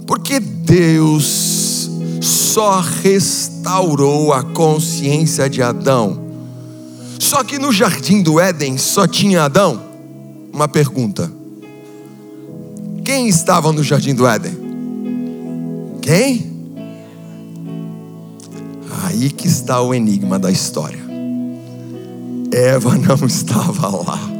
Porque 0.05 0.39
Deus 0.39 1.89
só 2.21 2.79
restaurou 2.79 4.33
a 4.33 4.43
consciência 4.43 5.49
de 5.49 5.61
Adão. 5.61 6.23
Só 7.19 7.43
que 7.43 7.57
no 7.57 7.71
jardim 7.71 8.21
do 8.21 8.39
Éden 8.39 8.77
só 8.77 9.07
tinha 9.07 9.43
Adão? 9.43 9.81
Uma 10.53 10.67
pergunta. 10.67 11.31
Quem 13.03 13.27
estava 13.27 13.71
no 13.71 13.83
jardim 13.83 14.13
do 14.13 14.27
Éden? 14.27 14.57
Quem? 16.01 16.53
Aí 19.03 19.29
que 19.29 19.47
está 19.47 19.81
o 19.81 19.93
enigma 19.93 20.39
da 20.39 20.51
história. 20.51 21.03
Eva 22.51 22.95
não 22.95 23.15
estava 23.27 23.89
lá. 23.89 24.34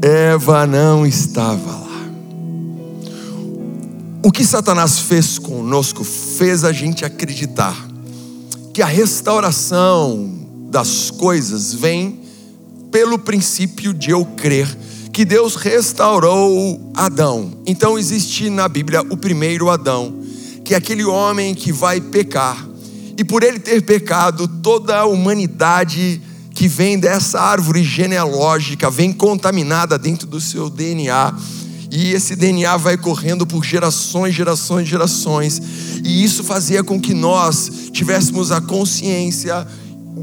Eva 0.00 0.64
não 0.64 1.04
estava 1.04 1.70
lá. 1.72 1.88
O 4.22 4.30
que 4.30 4.44
Satanás 4.44 5.00
fez 5.00 5.38
conosco 5.38 6.04
fez 6.04 6.62
a 6.62 6.72
gente 6.72 7.04
acreditar 7.04 7.88
que 8.72 8.80
a 8.80 8.86
restauração 8.86 10.30
das 10.70 11.10
coisas 11.10 11.74
vem 11.74 12.20
pelo 12.92 13.18
princípio 13.18 13.92
de 13.92 14.10
eu 14.10 14.24
crer 14.24 14.68
que 15.12 15.24
Deus 15.24 15.56
restaurou 15.56 16.92
Adão. 16.94 17.54
Então 17.66 17.98
existe 17.98 18.48
na 18.48 18.68
Bíblia 18.68 19.00
o 19.10 19.16
primeiro 19.16 19.68
Adão, 19.68 20.20
que 20.64 20.74
é 20.74 20.76
aquele 20.76 21.04
homem 21.04 21.56
que 21.56 21.72
vai 21.72 22.00
pecar. 22.00 22.68
E 23.16 23.24
por 23.24 23.42
ele 23.42 23.58
ter 23.58 23.82
pecado, 23.82 24.46
toda 24.62 24.96
a 24.96 25.06
humanidade 25.06 26.22
que 26.58 26.66
vem 26.66 26.98
dessa 26.98 27.40
árvore 27.40 27.84
genealógica 27.84 28.90
vem 28.90 29.12
contaminada 29.12 29.96
dentro 29.96 30.26
do 30.26 30.40
seu 30.40 30.68
DNA 30.68 31.32
e 31.88 32.12
esse 32.12 32.34
DNA 32.34 32.76
vai 32.76 32.96
correndo 32.96 33.46
por 33.46 33.64
gerações, 33.64 34.34
gerações, 34.34 34.88
gerações. 34.88 35.62
E 36.02 36.24
isso 36.24 36.42
fazia 36.42 36.82
com 36.82 37.00
que 37.00 37.14
nós 37.14 37.70
tivéssemos 37.92 38.50
a 38.50 38.60
consciência, 38.60 39.64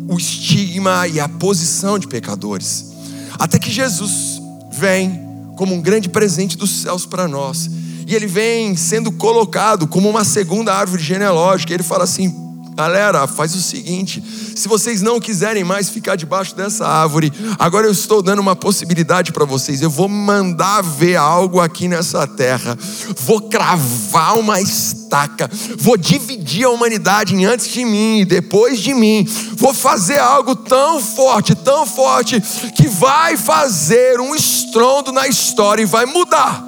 o 0.10 0.18
estigma 0.18 1.08
e 1.08 1.22
a 1.22 1.30
posição 1.30 1.98
de 1.98 2.06
pecadores. 2.06 2.92
Até 3.40 3.58
que 3.58 3.72
Jesus 3.72 4.42
vem 4.78 5.18
como 5.56 5.74
um 5.74 5.82
grande 5.82 6.10
presente 6.10 6.58
dos 6.58 6.82
céus 6.82 7.06
para 7.06 7.30
nós. 7.30 7.70
E 8.06 8.14
ele 8.14 8.28
vem 8.28 8.76
sendo 8.76 9.10
colocado 9.10 9.88
como 9.88 10.10
uma 10.10 10.26
segunda 10.26 10.76
árvore 10.76 11.02
genealógica. 11.02 11.74
Ele 11.74 11.82
fala 11.82 12.04
assim: 12.04 12.45
Galera, 12.76 13.26
faz 13.26 13.56
o 13.56 13.62
seguinte: 13.62 14.22
se 14.54 14.68
vocês 14.68 15.02
não 15.02 15.18
quiserem 15.18 15.64
mais 15.64 15.90
ficar 15.90 16.18
debaixo 16.18 16.54
dessa 16.54 16.86
árvore, 16.86 17.32
agora 17.58 17.88
eu 17.88 17.92
estou 17.92 18.22
dando 18.22 18.40
uma 18.40 18.56
possibilidade 18.56 19.32
para 19.32 19.46
vocês. 19.46 19.82
Eu 19.82 19.90
vou 19.90 20.10
mandar 20.10 20.82
ver 20.82 21.16
algo 21.16 21.62
aqui 21.62 21.88
nessa 21.88 22.28
terra, 22.28 22.78
vou 23.22 23.44
cravar 23.44 24.38
uma 24.38 24.60
estaca, 24.60 25.50
vou 25.78 25.96
dividir 25.96 26.66
a 26.66 26.70
humanidade 26.70 27.34
em 27.34 27.46
antes 27.46 27.70
de 27.70 27.86
mim 27.86 28.20
e 28.20 28.26
depois 28.26 28.82
de 28.82 28.94
mim. 28.94 29.26
Vou 29.54 29.74
fazer 29.74 30.20
algo 30.20 30.54
tão 30.54 31.00
forte, 31.00 31.56
tão 31.56 31.88
forte, 31.88 32.42
que 32.76 32.90
vai 32.90 33.38
fazer 33.38 34.20
um 34.20 34.36
estrondo 34.36 35.14
na 35.14 35.30
história 35.30 35.82
e 35.82 35.86
vai 35.86 36.06
mudar 36.06 36.62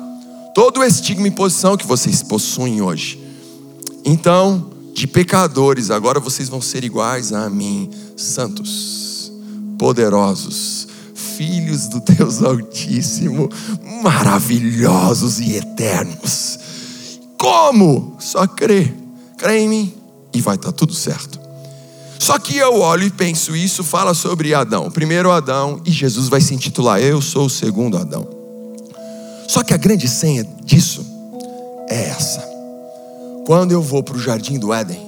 todo 0.55 0.79
o 0.79 0.83
estigma 0.85 1.27
e 1.27 1.31
posição 1.31 1.75
que 1.75 1.85
vocês 1.85 2.23
possuem 2.23 2.81
hoje. 2.81 3.21
Então, 4.05 4.76
de 4.97 5.05
pecadores, 5.05 5.91
agora 5.91 6.19
vocês 6.19 6.49
vão 6.49 6.59
ser 6.59 6.83
iguais 6.83 7.31
a 7.31 7.47
mim, 7.51 7.91
santos, 8.15 9.31
poderosos, 9.77 10.87
filhos 11.13 11.87
do 11.87 11.99
Deus 11.99 12.41
Altíssimo, 12.41 13.47
maravilhosos 14.01 15.39
e 15.39 15.55
eternos. 15.55 16.57
Como? 17.37 18.17
Só 18.17 18.47
crê, 18.47 18.91
crê 19.37 19.59
em 19.59 19.69
mim 19.69 19.93
e 20.33 20.41
vai 20.41 20.55
estar 20.55 20.71
tá 20.71 20.75
tudo 20.75 20.95
certo. 20.95 21.39
Só 22.17 22.39
que 22.39 22.57
eu 22.57 22.79
olho 22.79 23.03
e 23.03 23.11
penso, 23.11 23.55
isso 23.55 23.83
fala 23.83 24.15
sobre 24.15 24.55
Adão, 24.55 24.89
primeiro 24.89 25.29
Adão, 25.29 25.79
e 25.85 25.91
Jesus 25.91 26.27
vai 26.27 26.41
se 26.41 26.55
intitular 26.55 26.99
Eu 26.99 27.21
sou 27.21 27.45
o 27.45 27.49
segundo 27.51 27.99
Adão. 27.99 28.27
Só 29.47 29.61
que 29.61 29.75
a 29.75 29.77
grande 29.77 30.07
senha 30.07 30.43
disso 30.65 31.05
é 31.87 32.09
essa. 32.09 32.56
Quando 33.47 33.71
eu 33.71 33.81
vou 33.81 34.03
para 34.03 34.17
o 34.17 34.19
jardim 34.19 34.59
do 34.59 34.73
Éden, 34.73 34.99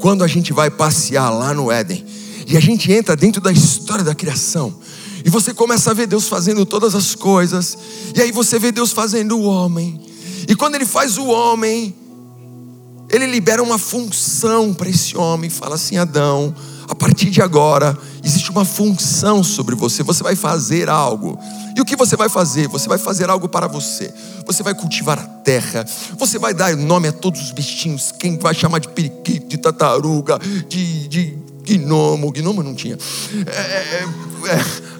quando 0.00 0.24
a 0.24 0.26
gente 0.26 0.50
vai 0.50 0.70
passear 0.70 1.28
lá 1.28 1.52
no 1.52 1.70
Éden, 1.70 2.02
e 2.46 2.56
a 2.56 2.60
gente 2.60 2.90
entra 2.90 3.14
dentro 3.14 3.38
da 3.38 3.52
história 3.52 4.02
da 4.02 4.14
criação, 4.14 4.74
e 5.22 5.28
você 5.28 5.52
começa 5.52 5.90
a 5.90 5.92
ver 5.92 6.06
Deus 6.06 6.26
fazendo 6.26 6.64
todas 6.64 6.94
as 6.94 7.14
coisas, 7.14 7.76
e 8.16 8.22
aí 8.22 8.32
você 8.32 8.58
vê 8.58 8.72
Deus 8.72 8.92
fazendo 8.92 9.36
o 9.36 9.42
homem, 9.42 10.00
e 10.48 10.56
quando 10.56 10.76
Ele 10.76 10.86
faz 10.86 11.18
o 11.18 11.26
homem, 11.26 11.94
Ele 13.10 13.26
libera 13.26 13.62
uma 13.62 13.76
função 13.76 14.72
para 14.72 14.88
esse 14.88 15.14
homem, 15.14 15.50
fala 15.50 15.74
assim: 15.74 15.98
Adão, 15.98 16.54
a 16.88 16.94
partir 16.94 17.30
de 17.30 17.42
agora, 17.42 17.96
existe 18.24 18.50
uma 18.50 18.64
função 18.64 19.44
sobre 19.44 19.74
você, 19.74 20.02
você 20.02 20.22
vai 20.22 20.34
fazer 20.34 20.88
algo. 20.88 21.38
E 21.76 21.80
o 21.80 21.84
que 21.84 21.94
você 21.94 22.16
vai 22.16 22.28
fazer? 22.28 22.66
Você 22.68 22.88
vai 22.88 22.98
fazer 22.98 23.30
algo 23.30 23.48
para 23.48 23.68
você. 23.68 24.12
Você 24.46 24.62
vai 24.62 24.74
cultivar 24.74 25.18
a 25.18 25.22
terra. 25.22 25.84
Você 26.16 26.38
vai 26.38 26.52
dar 26.52 26.74
nome 26.76 27.08
a 27.08 27.12
todos 27.12 27.40
os 27.40 27.52
bichinhos. 27.52 28.12
Quem 28.18 28.36
vai 28.38 28.54
chamar 28.54 28.80
de 28.80 28.88
periquito, 28.88 29.46
de 29.46 29.58
tartaruga, 29.58 30.40
de, 30.66 31.06
de 31.06 31.38
gnomo. 31.62 32.32
Gnomo 32.32 32.62
não 32.62 32.74
tinha. 32.74 32.98
É, 33.46 33.60
é, 33.60 34.08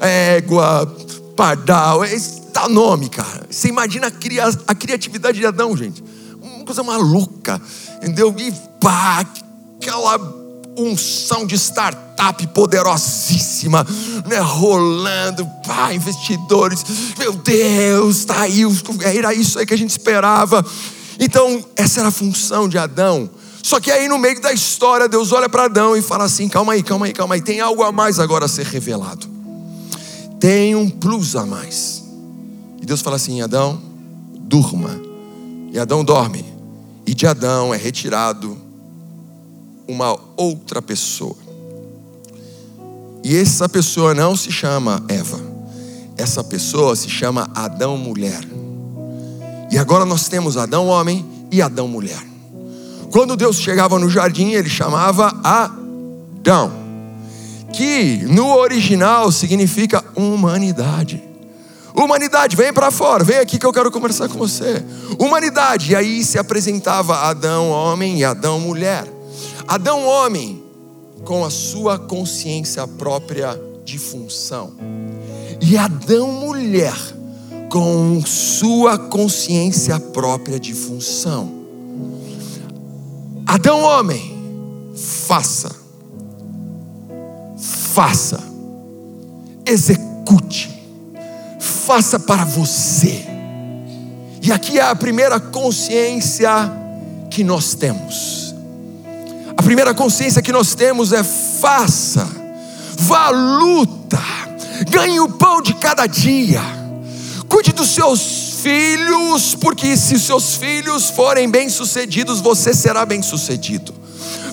é, 0.00 0.36
égua, 0.36 0.86
pardal. 1.34 2.04
É, 2.04 2.16
dá 2.52 2.68
nome, 2.68 3.08
cara. 3.08 3.46
Você 3.50 3.68
imagina 3.68 4.06
a, 4.06 4.10
cria, 4.10 4.44
a 4.46 4.74
criatividade 4.74 5.38
de 5.38 5.46
Adão, 5.46 5.76
gente. 5.76 6.04
Uma 6.40 6.64
coisa 6.64 6.82
maluca. 6.84 7.60
Entendeu? 7.96 8.32
E 8.38 8.52
pá, 8.80 9.26
aquela 9.80 10.37
unção 10.78 11.46
de 11.46 11.54
startup 11.56 12.46
poderosíssima, 12.48 13.86
né, 14.26 14.38
rolando, 14.38 15.46
pá, 15.66 15.92
investidores, 15.92 16.84
meu 17.18 17.32
Deus, 17.32 18.24
tá 18.24 18.42
aí, 18.42 18.62
era 19.14 19.34
isso 19.34 19.58
aí 19.58 19.66
que 19.66 19.74
a 19.74 19.78
gente 19.78 19.90
esperava. 19.90 20.64
Então, 21.18 21.64
essa 21.76 22.00
era 22.00 22.08
a 22.08 22.12
função 22.12 22.68
de 22.68 22.78
Adão. 22.78 23.28
Só 23.62 23.80
que 23.80 23.90
aí 23.90 24.08
no 24.08 24.18
meio 24.18 24.40
da 24.40 24.52
história, 24.52 25.08
Deus 25.08 25.32
olha 25.32 25.48
para 25.48 25.64
Adão 25.64 25.96
e 25.96 26.00
fala 26.00 26.24
assim: 26.24 26.48
calma 26.48 26.72
aí, 26.72 26.82
calma 26.82 27.06
aí, 27.06 27.12
calma 27.12 27.34
aí, 27.34 27.42
tem 27.42 27.60
algo 27.60 27.82
a 27.82 27.92
mais 27.92 28.18
agora 28.18 28.44
a 28.44 28.48
ser 28.48 28.66
revelado. 28.66 29.26
Tem 30.38 30.76
um 30.76 30.88
plus 30.88 31.34
a 31.34 31.44
mais. 31.44 32.04
E 32.80 32.86
Deus 32.86 33.02
fala 33.02 33.16
assim: 33.16 33.42
Adão, 33.42 33.80
durma. 34.40 34.98
E 35.72 35.78
Adão 35.78 36.04
dorme. 36.04 36.44
E 37.06 37.14
de 37.14 37.26
Adão 37.26 37.74
é 37.74 37.76
retirado 37.76 38.67
uma 39.88 40.18
outra 40.36 40.82
pessoa. 40.82 41.36
E 43.24 43.36
essa 43.36 43.68
pessoa 43.68 44.14
não 44.14 44.36
se 44.36 44.52
chama 44.52 45.02
Eva. 45.08 45.40
Essa 46.16 46.44
pessoa 46.44 46.94
se 46.94 47.08
chama 47.08 47.50
Adão 47.54 47.96
mulher. 47.96 48.40
E 49.70 49.78
agora 49.78 50.04
nós 50.04 50.28
temos 50.28 50.56
Adão 50.56 50.86
homem 50.86 51.24
e 51.50 51.62
Adão 51.62 51.88
mulher. 51.88 52.22
Quando 53.10 53.36
Deus 53.36 53.58
chegava 53.58 53.98
no 53.98 54.08
jardim, 54.08 54.52
ele 54.52 54.68
chamava 54.68 55.34
Adão, 55.42 56.72
que 57.72 58.18
no 58.28 58.54
original 58.54 59.32
significa 59.32 60.04
humanidade. 60.14 61.22
Humanidade, 61.94 62.54
vem 62.54 62.72
para 62.72 62.90
fora, 62.90 63.24
vem 63.24 63.38
aqui 63.38 63.58
que 63.58 63.66
eu 63.66 63.72
quero 63.72 63.90
conversar 63.90 64.28
com 64.28 64.38
você. 64.38 64.84
Humanidade, 65.18 65.92
e 65.92 65.96
aí 65.96 66.22
se 66.22 66.38
apresentava 66.38 67.16
Adão 67.16 67.70
homem 67.70 68.18
e 68.18 68.24
Adão 68.24 68.60
mulher. 68.60 69.17
Adão 69.68 70.06
homem, 70.06 70.62
com 71.24 71.44
a 71.44 71.50
sua 71.50 71.98
consciência 71.98 72.86
própria 72.88 73.60
de 73.84 73.98
função, 73.98 74.72
e 75.60 75.76
Adão 75.76 76.32
mulher, 76.32 76.96
com 77.70 78.20
sua 78.24 78.98
consciência 78.98 80.00
própria 80.00 80.58
de 80.58 80.72
função. 80.72 81.52
Adão 83.46 83.82
homem, 83.82 84.92
faça, 84.96 85.70
faça, 87.58 88.42
execute 89.66 90.78
faça 91.88 92.18
para 92.18 92.44
você. 92.44 93.24
E 94.42 94.52
aqui 94.52 94.78
é 94.78 94.82
a 94.82 94.94
primeira 94.94 95.40
consciência 95.40 96.50
que 97.30 97.42
nós 97.42 97.74
temos. 97.74 98.47
A 99.58 99.62
primeira 99.62 99.92
consciência 99.92 100.40
que 100.40 100.52
nós 100.52 100.76
temos 100.76 101.12
é 101.12 101.24
faça, 101.24 102.28
vá 102.96 103.28
luta, 103.30 104.22
ganhe 104.88 105.18
o 105.18 105.28
pão 105.30 105.60
de 105.60 105.74
cada 105.74 106.06
dia, 106.06 106.62
cuide 107.48 107.72
dos 107.72 107.88
seus 107.88 108.60
filhos, 108.62 109.56
porque 109.56 109.96
se 109.96 110.16
seus 110.20 110.54
filhos 110.54 111.10
forem 111.10 111.50
bem-sucedidos, 111.50 112.40
você 112.40 112.72
será 112.72 113.04
bem-sucedido. 113.04 113.92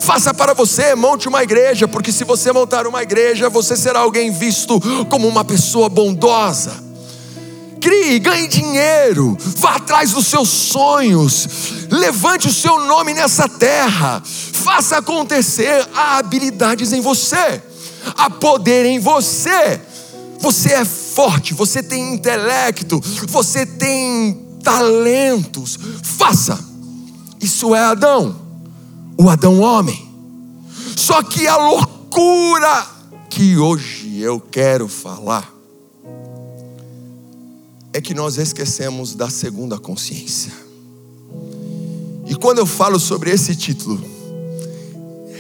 Faça 0.02 0.34
para 0.34 0.56
você, 0.56 0.96
monte 0.96 1.28
uma 1.28 1.44
igreja, 1.44 1.88
porque 1.88 2.12
se 2.12 2.24
você 2.24 2.52
montar 2.52 2.88
uma 2.88 3.04
igreja, 3.04 3.48
você 3.48 3.78
será 3.78 4.00
alguém 4.00 4.32
visto 4.32 4.82
como 5.08 5.28
uma 5.28 5.46
pessoa 5.46 5.88
bondosa 5.88 6.84
crie, 7.86 8.18
ganhe 8.18 8.48
dinheiro, 8.48 9.38
vá 9.39 9.76
atrás 9.76 10.12
dos 10.12 10.26
seus 10.26 10.50
sonhos, 10.50 11.48
levante 11.91 12.48
o 12.48 12.52
seu 12.52 12.84
nome 12.84 13.13
nessa 13.13 13.48
terra, 13.48 14.24
faça 14.65 14.97
acontecer. 14.97 15.88
Há 15.93 16.17
habilidades 16.17 16.91
em 16.91 16.99
você, 16.99 17.62
há 18.17 18.30
poder 18.32 18.84
em 18.88 18.99
você. 18.99 19.80
Você 20.39 20.73
é 20.73 20.84
forte, 20.84 21.54
você 21.54 21.84
tem 21.84 22.15
intelecto, 22.15 22.99
você 23.28 23.65
tem 23.65 24.34
talentos. 24.63 25.78
Faça. 26.01 26.60
Isso 27.39 27.75
é 27.75 27.80
Adão, 27.80 28.36
o 29.17 29.30
Adão 29.30 29.60
homem. 29.60 30.10
Só 30.97 31.21
que 31.21 31.47
a 31.47 31.58
loucura 31.58 32.88
que 33.30 33.58
hoje 33.58 34.19
eu 34.19 34.39
quero 34.39 34.88
falar 34.88 35.54
é 37.93 38.01
que 38.01 38.13
nós 38.13 38.38
esquecemos 38.38 39.13
da 39.13 39.30
segunda 39.30 39.78
consciência. 39.78 40.51
E 42.25 42.36
quando 42.36 42.58
eu 42.58 42.65
falo 42.65 42.99
sobre 42.99 43.30
esse 43.30 43.56
título, 43.56 44.14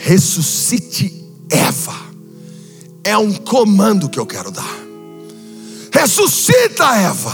ressuscite 0.05 1.11
Eva, 1.49 1.95
é 3.03 3.17
um 3.17 3.33
comando 3.33 4.07
que 4.07 4.19
eu 4.19 4.25
quero 4.25 4.51
dar. 4.51 4.77
Ressuscita 5.91 6.83
Eva. 6.95 7.33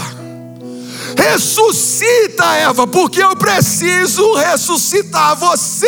Ressuscita 1.14 2.44
Eva, 2.56 2.86
porque 2.86 3.22
eu 3.22 3.36
preciso 3.36 4.34
ressuscitar 4.36 5.36
você. 5.36 5.86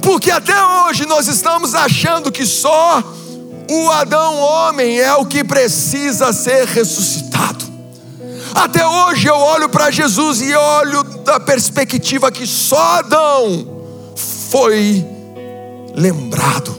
Porque 0.00 0.30
até 0.30 0.54
hoje 0.64 1.06
nós 1.06 1.26
estamos 1.26 1.74
achando 1.74 2.30
que 2.30 2.46
só 2.46 3.02
o 3.68 3.90
Adão 3.90 4.38
homem 4.38 5.00
é 5.00 5.14
o 5.14 5.26
que 5.26 5.42
precisa 5.42 6.32
ser 6.32 6.66
ressuscitado. 6.66 7.64
Até 8.54 8.86
hoje 8.86 9.26
eu 9.26 9.34
olho 9.34 9.68
para 9.68 9.90
Jesus 9.90 10.40
e 10.40 10.54
olho 10.54 11.02
da 11.24 11.40
perspectiva 11.40 12.30
que 12.30 12.46
só 12.46 12.98
Adão 12.98 14.14
foi 14.50 15.13
lembrado. 15.94 16.74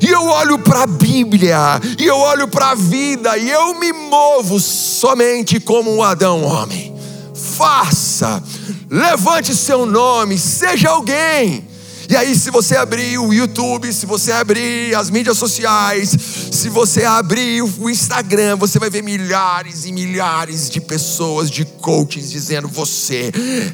E 0.00 0.08
eu 0.08 0.24
olho 0.26 0.58
para 0.58 0.82
a 0.82 0.86
Bíblia, 0.86 1.80
e 1.98 2.06
eu 2.06 2.16
olho 2.16 2.46
para 2.48 2.70
a 2.70 2.74
vida, 2.74 3.36
e 3.36 3.50
eu 3.50 3.78
me 3.78 3.92
movo 3.92 4.60
somente 4.60 5.58
como 5.58 5.94
um 5.94 6.02
Adão 6.02 6.44
homem. 6.44 6.94
Faça, 7.34 8.42
levante 8.88 9.54
seu 9.54 9.84
nome, 9.84 10.38
seja 10.38 10.90
alguém 10.90 11.67
e 12.10 12.16
aí, 12.16 12.34
se 12.34 12.50
você 12.50 12.74
abrir 12.74 13.18
o 13.18 13.34
YouTube, 13.34 13.92
se 13.92 14.06
você 14.06 14.32
abrir 14.32 14.94
as 14.94 15.10
mídias 15.10 15.36
sociais, 15.36 16.08
se 16.50 16.70
você 16.70 17.04
abrir 17.04 17.60
o 17.62 17.90
Instagram, 17.90 18.56
você 18.56 18.78
vai 18.78 18.88
ver 18.88 19.02
milhares 19.02 19.84
e 19.84 19.92
milhares 19.92 20.70
de 20.70 20.80
pessoas, 20.80 21.50
de 21.50 21.66
coaches, 21.66 22.30
dizendo: 22.30 22.66
você 22.66 23.30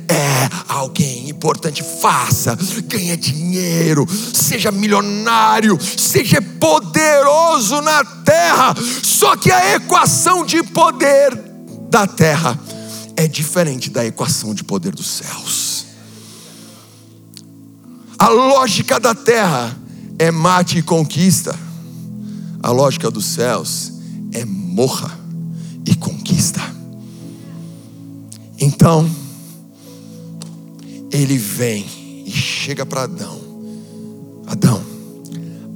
é 0.08 0.48
alguém 0.66 1.28
importante, 1.28 1.84
faça, 2.00 2.58
ganhe 2.86 3.16
dinheiro, 3.16 4.04
seja 4.34 4.72
milionário, 4.72 5.78
seja 5.80 6.42
poderoso 6.42 7.80
na 7.82 8.04
terra. 8.04 8.74
Só 9.00 9.36
que 9.36 9.52
a 9.52 9.76
equação 9.76 10.44
de 10.44 10.60
poder 10.64 11.32
da 11.88 12.04
terra 12.04 12.58
é 13.16 13.28
diferente 13.28 13.90
da 13.90 14.04
equação 14.04 14.52
de 14.52 14.64
poder 14.64 14.92
dos 14.92 15.06
céus. 15.06 15.73
A 18.24 18.30
lógica 18.30 18.98
da 18.98 19.14
terra 19.14 19.76
é 20.18 20.30
mate 20.30 20.78
e 20.78 20.82
conquista. 20.82 21.54
A 22.62 22.70
lógica 22.70 23.10
dos 23.10 23.26
céus 23.26 23.92
é 24.32 24.46
morra 24.46 25.14
e 25.84 25.94
conquista. 25.94 26.62
Então, 28.58 29.06
ele 31.12 31.36
vem 31.36 31.84
e 32.24 32.30
chega 32.30 32.86
para 32.86 33.02
Adão: 33.02 33.38
Adão, 34.46 34.82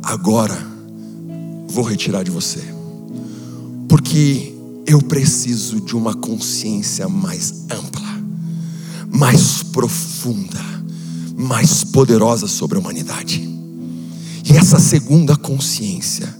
agora 0.03 0.57
vou 1.69 1.85
retirar 1.85 2.23
de 2.23 2.31
você, 2.31 2.65
porque 3.91 4.55
eu 4.87 5.03
preciso 5.03 5.83
de 5.83 5.95
uma 5.95 6.15
consciência 6.15 7.11
mais 7.11 7.67
ampla, 7.71 8.09
mais 9.13 9.63
profunda 9.65 10.78
mais 11.39 11.85
poderosa 11.85 12.49
sobre 12.49 12.77
a 12.77 12.81
humanidade. 12.81 13.49
E 14.45 14.57
essa 14.57 14.81
segunda 14.81 15.37
consciência 15.37 16.37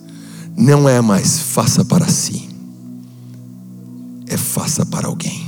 não 0.57 0.89
é 0.89 1.01
mais 1.01 1.39
faça 1.39 1.85
para 1.85 2.09
si, 2.09 2.49
é 4.27 4.37
faça 4.37 4.85
para 4.85 5.07
alguém. 5.07 5.47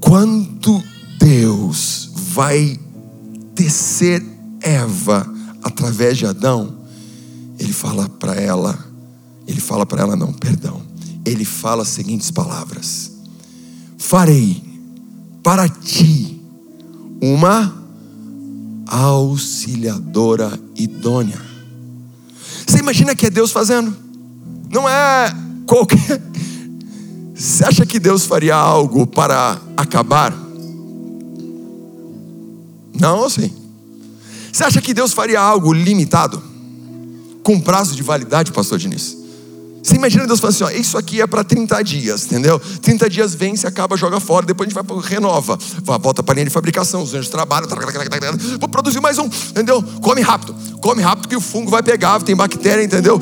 Quando 0.00 0.82
Deus 1.20 2.10
vai 2.14 2.80
tecer 3.54 4.24
Eva 4.60 5.32
através 5.62 6.18
de 6.18 6.26
Adão, 6.26 6.74
ele 7.60 7.72
fala 7.72 8.08
para 8.08 8.34
ela, 8.34 8.76
ele 9.46 9.60
fala 9.60 9.86
para 9.86 10.02
ela 10.02 10.16
não, 10.16 10.32
perdão. 10.32 10.82
Ele 11.24 11.44
fala 11.44 11.82
as 11.82 11.88
seguintes 11.88 12.30
palavras: 12.30 13.12
Farei 13.96 14.63
para 15.44 15.68
ti 15.68 16.40
uma 17.20 17.84
auxiliadora 18.86 20.58
idônea. 20.74 21.40
Você 22.66 22.78
imagina 22.78 23.14
que 23.14 23.26
é 23.26 23.30
Deus 23.30 23.52
fazendo? 23.52 23.94
Não 24.70 24.88
é 24.88 25.32
qualquer. 25.66 26.20
Você 27.34 27.64
acha 27.64 27.84
que 27.84 28.00
Deus 28.00 28.24
faria 28.24 28.56
algo 28.56 29.06
para 29.06 29.60
acabar? 29.76 30.32
Não, 32.98 33.28
sim. 33.28 33.52
Você 34.50 34.64
acha 34.64 34.80
que 34.80 34.94
Deus 34.94 35.12
faria 35.12 35.40
algo 35.40 35.72
limitado? 35.72 36.42
Com 37.42 37.60
prazo 37.60 37.94
de 37.94 38.02
validade, 38.02 38.50
pastor 38.50 38.78
Diniz? 38.78 39.23
Você 39.84 39.96
imagina 39.96 40.26
Deus 40.26 40.40
falando 40.40 40.54
assim: 40.54 40.64
ó, 40.64 40.70
isso 40.70 40.96
aqui 40.96 41.20
é 41.20 41.26
para 41.26 41.44
30 41.44 41.82
dias, 41.84 42.24
entendeu? 42.24 42.58
30 42.58 43.10
dias 43.10 43.34
vence, 43.34 43.66
acaba, 43.66 43.98
joga 43.98 44.18
fora, 44.18 44.46
depois 44.46 44.66
a 44.66 44.70
gente 44.70 44.82
vai 44.82 45.00
renova, 45.02 45.58
volta 46.00 46.22
para 46.22 46.32
a 46.32 46.36
linha 46.36 46.46
de 46.46 46.50
fabricação, 46.50 47.02
os 47.02 47.12
anjos 47.12 47.28
trabalham, 47.28 47.68
vou 48.58 48.68
produzir 48.70 49.00
mais 49.00 49.18
um, 49.18 49.26
entendeu? 49.26 49.82
Come 50.00 50.22
rápido, 50.22 50.54
come 50.80 51.02
rápido 51.02 51.28
que 51.28 51.36
o 51.36 51.40
fungo 51.40 51.70
vai 51.70 51.82
pegar, 51.82 52.22
tem 52.22 52.34
bactéria, 52.34 52.82
entendeu? 52.82 53.20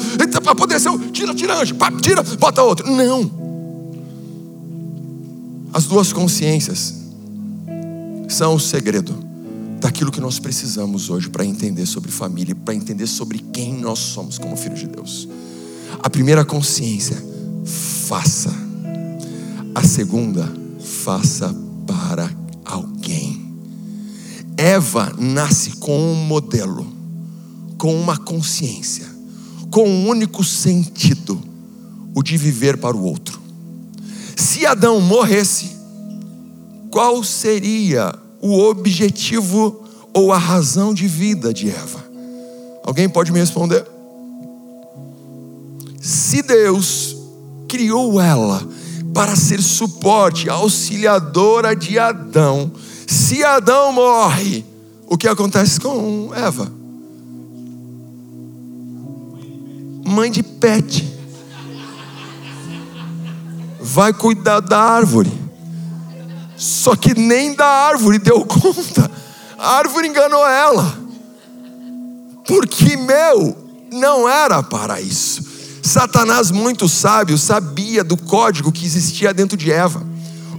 Poder 0.56 0.78
ser, 0.78 0.96
tira, 1.10 1.34
tira 1.34 1.60
anjo, 1.60 1.74
pá, 1.74 1.90
tira, 2.00 2.22
bota 2.22 2.62
outro. 2.62 2.88
Não. 2.88 3.28
As 5.72 5.84
duas 5.86 6.12
consciências 6.12 6.94
são 8.28 8.54
o 8.54 8.60
segredo 8.60 9.12
daquilo 9.80 10.12
que 10.12 10.20
nós 10.20 10.38
precisamos 10.38 11.10
hoje 11.10 11.28
para 11.28 11.44
entender 11.44 11.86
sobre 11.86 12.12
família, 12.12 12.54
para 12.54 12.72
entender 12.72 13.08
sobre 13.08 13.40
quem 13.52 13.74
nós 13.74 13.98
somos 13.98 14.38
como 14.38 14.56
filhos 14.56 14.78
de 14.78 14.86
Deus. 14.86 15.28
A 16.00 16.10
primeira 16.10 16.44
consciência, 16.44 17.16
faça. 17.64 18.52
A 19.74 19.82
segunda, 19.82 20.50
faça 20.80 21.54
para 21.86 22.30
alguém. 22.64 23.42
Eva 24.56 25.12
nasce 25.18 25.72
com 25.76 25.98
um 25.98 26.14
modelo, 26.14 26.86
com 27.78 27.94
uma 28.00 28.16
consciência, 28.16 29.06
com 29.70 29.88
um 29.88 30.08
único 30.08 30.44
sentido: 30.44 31.40
o 32.14 32.22
de 32.22 32.36
viver 32.36 32.76
para 32.76 32.96
o 32.96 33.04
outro. 33.04 33.40
Se 34.36 34.66
Adão 34.66 35.00
morresse, 35.00 35.76
qual 36.90 37.24
seria 37.24 38.14
o 38.40 38.58
objetivo 38.58 39.82
ou 40.12 40.32
a 40.32 40.38
razão 40.38 40.92
de 40.92 41.08
vida 41.08 41.52
de 41.54 41.70
Eva? 41.70 42.04
Alguém 42.84 43.08
pode 43.08 43.32
me 43.32 43.38
responder? 43.38 43.91
Se 46.02 46.42
Deus 46.42 47.16
criou 47.68 48.20
ela 48.20 48.60
para 49.14 49.36
ser 49.36 49.62
suporte, 49.62 50.50
auxiliadora 50.50 51.76
de 51.76 51.96
Adão, 51.96 52.72
se 53.06 53.44
Adão 53.44 53.92
morre, 53.92 54.64
o 55.06 55.16
que 55.16 55.28
acontece 55.28 55.78
com 55.78 56.32
Eva? 56.34 56.72
Mãe 60.04 60.28
de 60.28 60.42
pet. 60.42 61.08
Vai 63.80 64.12
cuidar 64.12 64.58
da 64.58 64.80
árvore. 64.80 65.32
Só 66.56 66.96
que 66.96 67.14
nem 67.14 67.54
da 67.54 67.66
árvore 67.66 68.18
deu 68.18 68.44
conta. 68.44 69.08
A 69.56 69.76
árvore 69.76 70.08
enganou 70.08 70.44
ela. 70.44 70.98
Porque, 72.44 72.96
meu, 72.96 73.56
não 73.92 74.28
era 74.28 74.62
para 74.64 75.00
isso. 75.00 75.41
Satanás, 75.82 76.50
muito 76.50 76.88
sábio, 76.88 77.36
sabia 77.36 78.04
do 78.04 78.16
código 78.16 78.70
que 78.70 78.86
existia 78.86 79.34
dentro 79.34 79.56
de 79.56 79.70
Eva. 79.70 80.02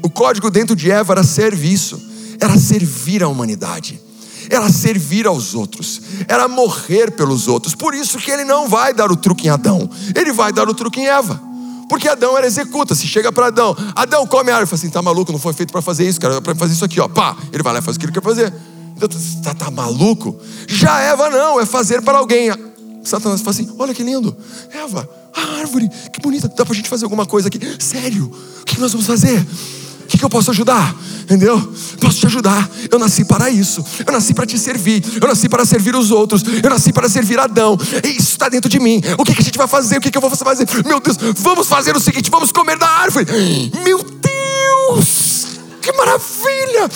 O 0.01 0.09
código 0.09 0.51
dentro 0.51 0.75
de 0.75 0.91
Eva 0.91 1.13
era 1.13 1.23
serviço, 1.23 1.99
era 2.39 2.57
servir 2.57 3.23
a 3.23 3.29
humanidade, 3.29 4.01
era 4.49 4.69
servir 4.69 5.25
aos 5.25 5.55
outros, 5.55 6.01
era 6.27 6.47
morrer 6.49 7.11
pelos 7.11 7.47
outros. 7.47 7.73
Por 7.73 7.93
isso 7.93 8.17
que 8.17 8.29
ele 8.29 8.43
não 8.43 8.67
vai 8.67 8.93
dar 8.93 9.09
o 9.11 9.15
truque 9.15 9.47
em 9.47 9.49
Adão, 9.49 9.89
ele 10.13 10.33
vai 10.33 10.51
dar 10.51 10.67
o 10.67 10.73
truque 10.73 10.99
em 10.99 11.07
Eva. 11.07 11.41
Porque 11.87 12.07
Adão 12.07 12.37
era 12.37 12.47
executa. 12.47 12.95
Se 12.95 13.07
chega 13.07 13.31
para 13.31 13.47
Adão, 13.47 13.75
Adão 13.95 14.25
come 14.25 14.49
a 14.49 14.55
árvore, 14.55 14.69
fala 14.69 14.79
assim: 14.79 14.89
tá 14.89 15.01
maluco, 15.01 15.31
não 15.31 15.39
foi 15.39 15.53
feito 15.53 15.71
para 15.71 15.81
fazer 15.81 16.07
isso, 16.07 16.19
cara, 16.19 16.41
para 16.41 16.55
fazer 16.55 16.73
isso 16.73 16.83
aqui, 16.83 16.99
ó. 16.99 17.07
Pá, 17.07 17.35
ele 17.51 17.61
vai 17.63 17.73
lá 17.73 17.79
e 17.79 17.81
faz 17.81 17.95
o 17.95 17.99
que 17.99 18.05
ele 18.05 18.13
quer 18.13 18.23
fazer. 18.23 18.53
Então, 18.95 19.09
tá, 19.43 19.53
tá 19.53 19.71
maluco? 19.71 20.35
Já 20.67 20.99
Eva 21.01 21.29
não, 21.29 21.59
é 21.59 21.65
fazer 21.65 22.01
para 22.01 22.17
alguém. 22.17 22.51
Satanás 23.03 23.41
fala 23.41 23.51
assim: 23.51 23.69
olha 23.77 23.93
que 23.93 24.03
lindo, 24.03 24.35
Eva, 24.71 25.09
a 25.33 25.59
árvore, 25.59 25.89
que 26.11 26.21
bonita, 26.21 26.47
dá 26.47 26.65
para 26.65 26.73
a 26.73 26.75
gente 26.75 26.89
fazer 26.89 27.03
alguma 27.03 27.25
coisa 27.25 27.47
aqui. 27.47 27.59
Sério, 27.79 28.31
o 28.61 28.65
que 28.65 28.79
nós 28.79 28.91
vamos 28.91 29.07
fazer? 29.07 29.45
O 30.03 30.17
que 30.17 30.23
eu 30.23 30.29
posso 30.29 30.51
ajudar? 30.51 30.95
Entendeu? 31.23 31.59
Posso 31.99 32.19
te 32.19 32.25
ajudar. 32.27 32.69
Eu 32.91 32.99
nasci 32.99 33.25
para 33.25 33.49
isso. 33.49 33.83
Eu 34.05 34.11
nasci 34.11 34.33
para 34.33 34.45
te 34.45 34.57
servir. 34.59 35.03
Eu 35.19 35.27
nasci 35.27 35.47
para 35.47 35.65
servir 35.65 35.95
os 35.95 36.11
outros. 36.11 36.43
Eu 36.43 36.69
nasci 36.69 36.91
para 36.91 37.07
servir 37.09 37.39
Adão. 37.39 37.77
Isso 38.03 38.31
está 38.33 38.49
dentro 38.49 38.69
de 38.69 38.79
mim. 38.79 39.01
O 39.17 39.23
que, 39.23 39.31
a 39.31 39.41
gente 39.41 39.57
vai 39.57 39.67
fazer? 39.67 39.97
O 39.97 40.01
que, 40.01 40.11
que 40.11 40.17
eu 40.17 40.21
vou 40.21 40.29
fazer? 40.29 40.67
Meu 40.85 40.99
Deus, 40.99 41.17
vamos 41.37 41.67
fazer 41.67 41.95
o 41.95 41.99
seguinte: 41.99 42.29
vamos 42.29 42.51
comer 42.51 42.77
da 42.77 42.87
árvore. 42.87 43.25
Meu 43.83 43.99
Deus, 44.03 45.45
que 45.81 45.91
maravilha! 45.93 46.89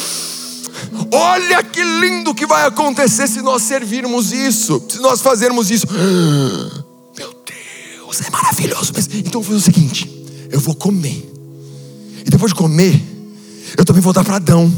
Olha 1.11 1.63
que 1.63 1.83
lindo 1.83 2.33
que 2.33 2.45
vai 2.45 2.65
acontecer 2.65 3.27
se 3.27 3.41
nós 3.41 3.63
servirmos 3.63 4.31
isso, 4.31 4.81
se 4.89 4.99
nós 4.99 5.21
fazermos 5.21 5.71
isso. 5.71 5.87
Meu 7.17 7.33
Deus, 7.45 8.21
é 8.21 8.29
maravilhoso. 8.29 8.91
Mas, 8.95 9.07
então 9.07 9.41
eu 9.41 9.43
vou 9.43 9.43
fazer 9.43 9.57
o 9.57 9.73
seguinte: 9.73 10.27
eu 10.51 10.59
vou 10.59 10.75
comer. 10.75 11.31
E 12.25 12.29
depois 12.29 12.51
de 12.51 12.57
comer, 12.57 13.01
eu 13.77 13.85
também 13.85 14.01
vou 14.01 14.13
dar 14.13 14.23
para 14.23 14.35
Adão, 14.35 14.71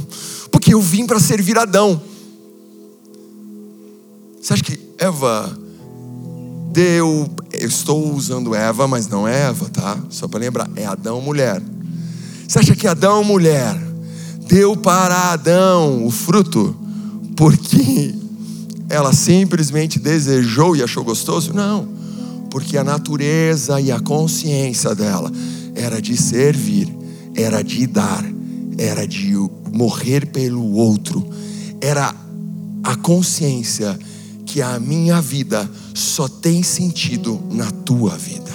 porque 0.51 0.73
eu 0.73 0.81
vim 0.81 1.05
para 1.05 1.19
servir 1.19 1.57
Adão. 1.57 2.01
Você 4.41 4.53
acha 4.53 4.63
que 4.63 4.79
Eva 4.97 5.57
deu. 6.71 7.29
Eu 7.51 7.67
estou 7.67 8.13
usando 8.13 8.55
Eva, 8.55 8.87
mas 8.87 9.07
não 9.07 9.27
é 9.27 9.47
Eva, 9.47 9.69
tá? 9.69 9.97
Só 10.09 10.27
para 10.27 10.39
lembrar, 10.39 10.69
é 10.75 10.85
Adão 10.85 11.19
mulher. 11.19 11.61
Você 12.47 12.59
acha 12.59 12.75
que 12.75 12.87
Adão 12.87 13.23
mulher 13.23 13.88
deu 14.49 14.75
para 14.75 15.31
Adão 15.31 16.03
o 16.03 16.09
fruto 16.09 16.75
porque 17.37 18.15
ela 18.89 19.13
simplesmente 19.13 19.99
desejou 19.99 20.75
e 20.75 20.81
achou 20.81 21.03
gostoso? 21.03 21.53
Não, 21.53 21.87
porque 22.49 22.75
a 22.75 22.83
natureza 22.83 23.79
e 23.79 23.91
a 23.91 23.99
consciência 23.99 24.95
dela 24.95 25.31
era 25.75 26.01
de 26.01 26.17
servir, 26.17 26.91
era 27.35 27.63
de 27.63 27.85
dar, 27.85 28.25
era 28.75 29.07
de 29.07 29.35
morrer 29.71 30.25
pelo 30.25 30.73
outro, 30.73 31.23
era 31.79 32.13
a 32.83 32.95
consciência 32.95 33.97
que 34.47 34.63
a 34.63 34.79
minha 34.79 35.21
vida 35.21 35.69
só 35.93 36.27
tem 36.27 36.63
sentido 36.63 37.39
na 37.51 37.69
tua 37.69 38.17
vida. 38.17 38.49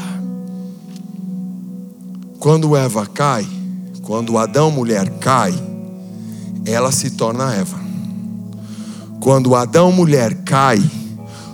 Quando 2.40 2.76
Eva 2.76 3.06
cai, 3.06 3.46
quando 4.02 4.36
Adão 4.36 4.72
mulher 4.72 5.08
cai, 5.20 5.54
ela 6.64 6.90
se 6.90 7.10
torna 7.10 7.54
Eva. 7.54 7.80
Quando 9.20 9.54
Adão 9.54 9.92
mulher 9.92 10.42
cai, 10.44 10.82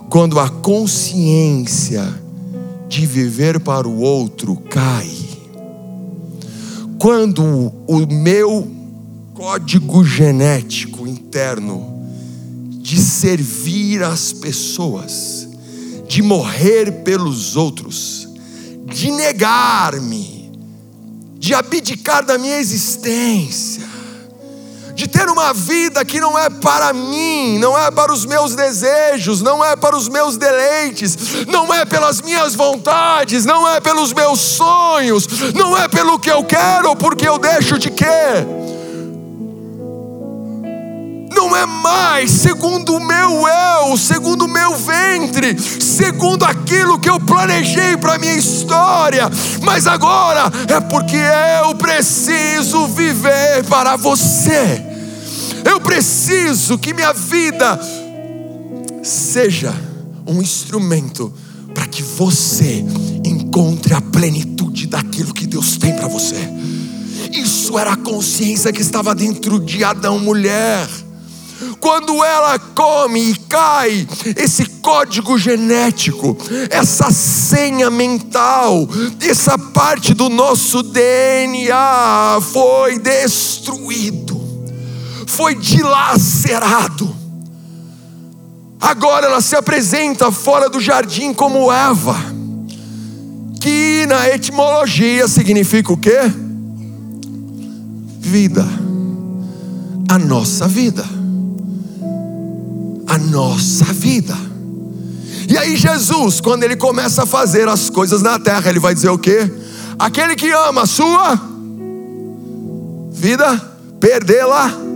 quando 0.09 0.41
a 0.41 0.49
consciência 0.49 2.03
de 2.89 3.07
viver 3.07 3.61
para 3.61 3.87
o 3.87 4.01
outro 4.01 4.57
cai, 4.57 5.11
quando 6.99 7.43
o 7.87 8.07
meu 8.07 8.69
código 9.35 10.05
genético 10.05 11.07
interno 11.07 11.91
de 12.81 12.99
servir 12.99 14.03
as 14.03 14.33
pessoas, 14.33 15.49
de 16.09 16.23
morrer 16.23 17.05
pelos 17.05 17.57
outros, 17.57 18.29
de 18.87 19.11
negar-me, 19.13 20.51
de 21.39 21.55
abdicar 21.55 22.25
da 22.27 22.37
minha 22.37 22.59
existência, 22.59 23.90
de 25.01 25.09
ter 25.09 25.31
uma 25.31 25.55
vida 25.55 26.05
que 26.05 26.21
não 26.21 26.39
é 26.39 26.51
para 26.51 26.93
mim, 26.93 27.59
não 27.59 27.79
é 27.79 27.91
para 27.91 28.13
os 28.13 28.27
meus 28.27 28.55
desejos, 28.55 29.41
não 29.41 29.65
é 29.65 29.75
para 29.75 29.97
os 29.97 30.11
meus 30.11 30.37
deleites, 30.37 31.47
não 31.47 31.73
é 31.73 31.87
pelas 31.87 32.21
minhas 32.21 32.55
vontades, 32.55 33.47
não 33.47 33.67
é 33.67 33.81
pelos 33.81 34.13
meus 34.13 34.39
sonhos, 34.39 35.27
não 35.55 35.75
é 35.75 35.89
pelo 35.89 36.19
que 36.19 36.31
eu 36.31 36.45
quero 36.45 36.91
ou 36.91 36.97
porque 36.97 37.27
eu 37.27 37.39
deixo 37.39 37.79
de 37.79 37.89
querer. 37.89 38.47
Não 41.35 41.57
é 41.57 41.65
mais 41.65 42.31
segundo 42.31 42.97
o 42.97 43.01
meu 43.01 43.49
eu, 43.49 43.97
segundo 43.97 44.45
o 44.45 44.49
meu 44.49 44.77
ventre, 44.77 45.59
segundo 45.59 46.45
aquilo 46.45 46.99
que 46.99 47.09
eu 47.09 47.19
planejei 47.19 47.97
para 47.97 48.19
minha 48.19 48.35
história, 48.35 49.31
mas 49.63 49.87
agora 49.87 50.53
é 50.69 50.79
porque 50.79 51.17
eu 51.65 51.75
preciso 51.75 52.87
viver 52.89 53.65
para 53.67 53.97
você. 53.97 54.90
Eu 55.65 55.81
preciso 55.81 56.79
que 56.79 56.95
minha 56.95 57.13
vida 57.13 57.79
seja 59.03 59.75
um 60.27 60.41
instrumento 60.41 61.33
para 61.75 61.87
que 61.87 62.03
você 62.03 62.85
encontre 63.25 63.95
a 63.95 64.01
plenitude 64.01 64.87
daquilo 64.87 65.35
que 65.35 65.47
Deus 65.47 65.77
tem 65.77 65.95
para 65.95 66.09
você. 66.09 66.37
Isso 67.33 67.79
era 67.79 67.93
a 67.93 67.97
consciência 67.97 68.73
que 68.73 68.81
estava 68.81 69.15
dentro 69.15 69.61
de 69.61 69.85
Adão, 69.85 70.19
mulher. 70.19 70.89
Quando 71.79 72.25
ela 72.25 72.59
come 72.59 73.31
e 73.31 73.35
cai, 73.35 74.07
esse 74.37 74.65
código 74.67 75.39
genético, 75.39 76.37
essa 76.71 77.11
senha 77.11 77.91
mental, 77.91 78.89
essa 79.21 79.57
parte 79.57 80.13
do 80.15 80.29
nosso 80.29 80.83
DNA 80.83 82.39
foi 82.53 82.99
destruído 82.99 84.30
foi 85.31 85.55
dilacerado. 85.55 87.17
Agora 88.81 89.27
ela 89.27 89.41
se 89.41 89.55
apresenta 89.55 90.33
fora 90.33 90.69
do 90.69 90.81
jardim 90.81 91.33
como 91.33 91.71
Eva, 91.71 92.17
que 93.61 94.07
na 94.09 94.29
etimologia 94.29 95.29
significa 95.29 95.93
o 95.93 95.97
quê? 95.97 96.19
Vida. 98.19 98.67
A 100.09 100.19
nossa 100.19 100.67
vida. 100.67 101.05
A 103.07 103.19
nossa 103.19 103.85
vida. 103.85 104.37
E 105.49 105.57
aí 105.57 105.77
Jesus, 105.77 106.41
quando 106.41 106.65
ele 106.65 106.77
começa 106.77 107.23
a 107.23 107.27
fazer 107.27 107.69
as 107.69 107.91
coisas 107.91 108.23
na 108.23 108.39
terra, 108.39 108.69
ele 108.69 108.81
vai 108.81 108.95
dizer 108.95 109.11
o 109.11 109.19
quê? 109.19 109.51
Aquele 109.99 110.35
que 110.35 110.51
ama 110.51 110.83
a 110.83 110.87
sua 110.87 111.39
vida, 113.13 113.61
perdê-la 114.01 114.90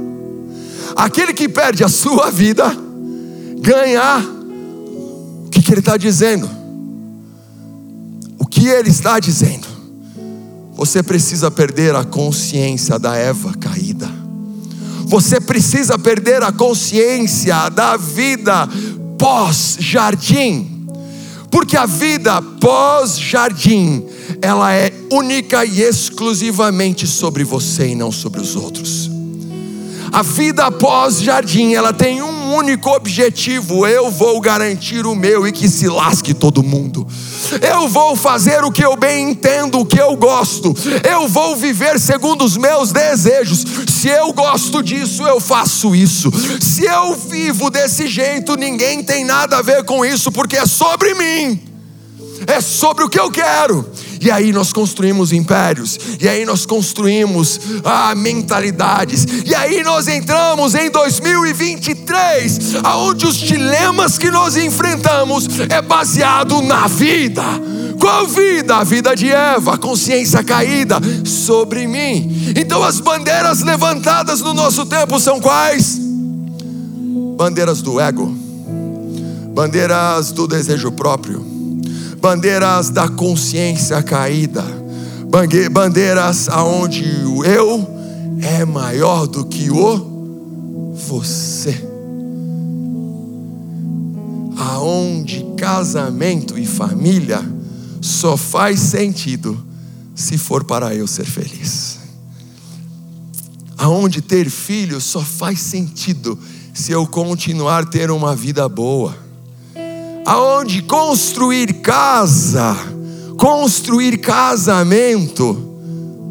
Aquele 0.96 1.32
que 1.32 1.48
perde 1.48 1.82
a 1.84 1.88
sua 1.88 2.30
vida, 2.30 2.64
ganhar. 3.60 4.22
O 5.46 5.48
que, 5.50 5.62
que 5.62 5.72
ele 5.72 5.80
está 5.80 5.96
dizendo? 5.96 6.48
O 8.38 8.46
que 8.46 8.68
ele 8.68 8.90
está 8.90 9.18
dizendo? 9.18 9.66
Você 10.74 11.02
precisa 11.02 11.50
perder 11.50 11.94
a 11.94 12.04
consciência 12.04 12.98
da 12.98 13.16
Eva 13.16 13.54
caída. 13.54 14.10
Você 15.06 15.40
precisa 15.40 15.98
perder 15.98 16.42
a 16.42 16.50
consciência 16.50 17.68
da 17.68 17.96
vida 17.96 18.68
pós-jardim. 19.18 20.88
Porque 21.50 21.76
a 21.76 21.86
vida 21.86 22.42
pós-jardim 22.42 24.04
ela 24.42 24.74
é 24.74 24.92
única 25.12 25.64
e 25.64 25.80
exclusivamente 25.80 27.06
sobre 27.06 27.44
você 27.44 27.88
e 27.88 27.94
não 27.94 28.10
sobre 28.10 28.40
os 28.40 28.56
outros. 28.56 29.10
A 30.14 30.22
vida 30.22 30.66
após 30.66 31.20
jardim, 31.20 31.74
ela 31.74 31.92
tem 31.92 32.22
um 32.22 32.54
único 32.54 32.88
objetivo: 32.88 33.84
eu 33.84 34.12
vou 34.12 34.40
garantir 34.40 35.04
o 35.06 35.12
meu 35.12 35.44
e 35.44 35.50
que 35.50 35.68
se 35.68 35.88
lasque 35.88 36.32
todo 36.32 36.62
mundo. 36.62 37.04
Eu 37.60 37.88
vou 37.88 38.14
fazer 38.14 38.62
o 38.62 38.70
que 38.70 38.84
eu 38.84 38.94
bem 38.94 39.30
entendo, 39.30 39.80
o 39.80 39.84
que 39.84 40.00
eu 40.00 40.14
gosto. 40.14 40.72
Eu 41.02 41.26
vou 41.26 41.56
viver 41.56 41.98
segundo 41.98 42.44
os 42.44 42.56
meus 42.56 42.92
desejos. 42.92 43.64
Se 43.88 44.06
eu 44.06 44.32
gosto 44.32 44.84
disso, 44.84 45.26
eu 45.26 45.40
faço 45.40 45.96
isso. 45.96 46.30
Se 46.60 46.84
eu 46.84 47.16
vivo 47.16 47.68
desse 47.68 48.06
jeito, 48.06 48.54
ninguém 48.54 49.02
tem 49.02 49.24
nada 49.24 49.58
a 49.58 49.62
ver 49.62 49.82
com 49.82 50.04
isso, 50.04 50.30
porque 50.30 50.56
é 50.56 50.64
sobre 50.64 51.12
mim. 51.14 51.60
É 52.46 52.60
sobre 52.60 53.02
o 53.02 53.08
que 53.08 53.18
eu 53.18 53.32
quero. 53.32 53.84
E 54.24 54.30
aí 54.30 54.52
nós 54.52 54.72
construímos 54.72 55.32
impérios, 55.32 55.98
e 56.18 56.26
aí 56.26 56.46
nós 56.46 56.64
construímos 56.64 57.60
ah, 57.84 58.14
mentalidades, 58.14 59.26
e 59.44 59.54
aí 59.54 59.82
nós 59.82 60.08
entramos 60.08 60.74
em 60.74 60.90
2023, 60.90 62.76
aonde 62.82 63.26
os 63.26 63.36
dilemas 63.36 64.16
que 64.16 64.30
nós 64.30 64.56
enfrentamos 64.56 65.46
é 65.68 65.82
baseado 65.82 66.62
na 66.62 66.86
vida. 66.86 67.44
Qual 68.00 68.26
vida? 68.26 68.76
A 68.76 68.84
vida 68.84 69.14
de 69.14 69.30
Eva, 69.30 69.76
consciência 69.76 70.42
caída 70.42 70.98
sobre 71.22 71.86
mim. 71.86 72.54
Então 72.56 72.82
as 72.82 73.00
bandeiras 73.00 73.60
levantadas 73.60 74.40
no 74.40 74.54
nosso 74.54 74.86
tempo 74.86 75.20
são 75.20 75.38
quais? 75.38 76.00
Bandeiras 77.36 77.82
do 77.82 78.00
ego, 78.00 78.34
bandeiras 79.54 80.32
do 80.32 80.48
desejo 80.48 80.90
próprio 80.92 81.53
bandeiras 82.24 82.88
da 82.88 83.06
consciência 83.06 84.02
caída, 84.02 84.64
bandeiras 85.70 86.48
aonde 86.48 87.04
o 87.26 87.44
eu 87.44 87.86
é 88.40 88.64
maior 88.64 89.26
do 89.26 89.44
que 89.44 89.70
o 89.70 90.94
você. 91.06 91.86
Aonde 94.56 95.44
casamento 95.54 96.58
e 96.58 96.64
família 96.64 97.42
só 98.00 98.38
faz 98.38 98.80
sentido 98.80 99.62
se 100.14 100.38
for 100.38 100.64
para 100.64 100.94
eu 100.94 101.06
ser 101.06 101.26
feliz. 101.26 101.98
Aonde 103.76 104.22
ter 104.22 104.48
filhos 104.48 105.04
só 105.04 105.20
faz 105.20 105.60
sentido 105.60 106.38
se 106.72 106.90
eu 106.90 107.06
continuar 107.06 107.84
ter 107.84 108.10
uma 108.10 108.34
vida 108.34 108.66
boa 108.66 109.23
aonde 110.24 110.82
construir 110.82 111.74
casa, 111.74 112.76
construir 113.36 114.18
casamento, 114.18 115.74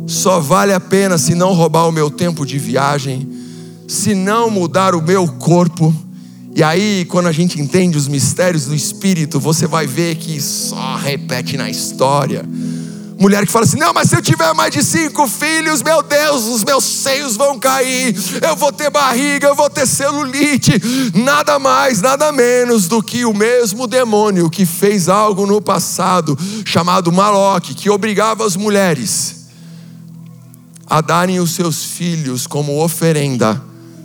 só 0.07 0.39
vale 0.39 0.73
a 0.73 0.79
pena 0.79 1.17
se 1.17 1.35
não 1.35 1.53
roubar 1.53 1.87
o 1.87 1.91
meu 1.91 2.09
tempo 2.09 2.45
de 2.45 2.57
viagem, 2.57 3.27
se 3.87 4.13
não 4.15 4.49
mudar 4.49 4.95
o 4.95 5.01
meu 5.01 5.27
corpo. 5.27 5.93
E 6.55 6.61
aí, 6.61 7.05
quando 7.05 7.27
a 7.27 7.31
gente 7.31 7.59
entende 7.59 7.97
os 7.97 8.07
mistérios 8.07 8.65
do 8.65 8.75
Espírito, 8.75 9.39
você 9.39 9.65
vai 9.65 9.87
ver 9.87 10.15
que 10.15 10.39
só 10.41 10.95
repete 10.95 11.57
na 11.57 11.69
história. 11.69 12.45
Mulher 13.23 13.45
que 13.45 13.51
fala 13.53 13.63
assim: 13.63 13.77
não, 13.77 13.93
mas 13.93 14.09
se 14.09 14.17
eu 14.17 14.21
tiver 14.21 14.53
mais 14.53 14.73
de 14.73 14.83
cinco 14.83 15.29
filhos, 15.29 15.81
meu 15.81 16.03
Deus, 16.03 16.43
os 16.43 16.61
meus 16.61 16.83
seios 16.83 17.37
vão 17.37 17.57
cair, 17.57 18.13
eu 18.41 18.53
vou 18.53 18.69
ter 18.69 18.89
barriga, 18.89 19.47
eu 19.47 19.55
vou 19.55 19.69
ter 19.69 19.87
celulite. 19.87 20.73
Nada 21.15 21.57
mais, 21.57 22.01
nada 22.01 22.33
menos 22.33 22.89
do 22.89 23.01
que 23.01 23.23
o 23.23 23.33
mesmo 23.33 23.87
demônio 23.87 24.49
que 24.49 24.65
fez 24.65 25.07
algo 25.07 25.45
no 25.45 25.61
passado, 25.61 26.37
chamado 26.65 27.13
Maloque, 27.13 27.73
que 27.73 27.89
obrigava 27.89 28.45
as 28.45 28.57
mulheres 28.57 29.45
a 30.85 30.99
darem 30.99 31.39
os 31.39 31.51
seus 31.51 31.81
filhos 31.85 32.45
como 32.45 32.83
oferenda 32.83 33.63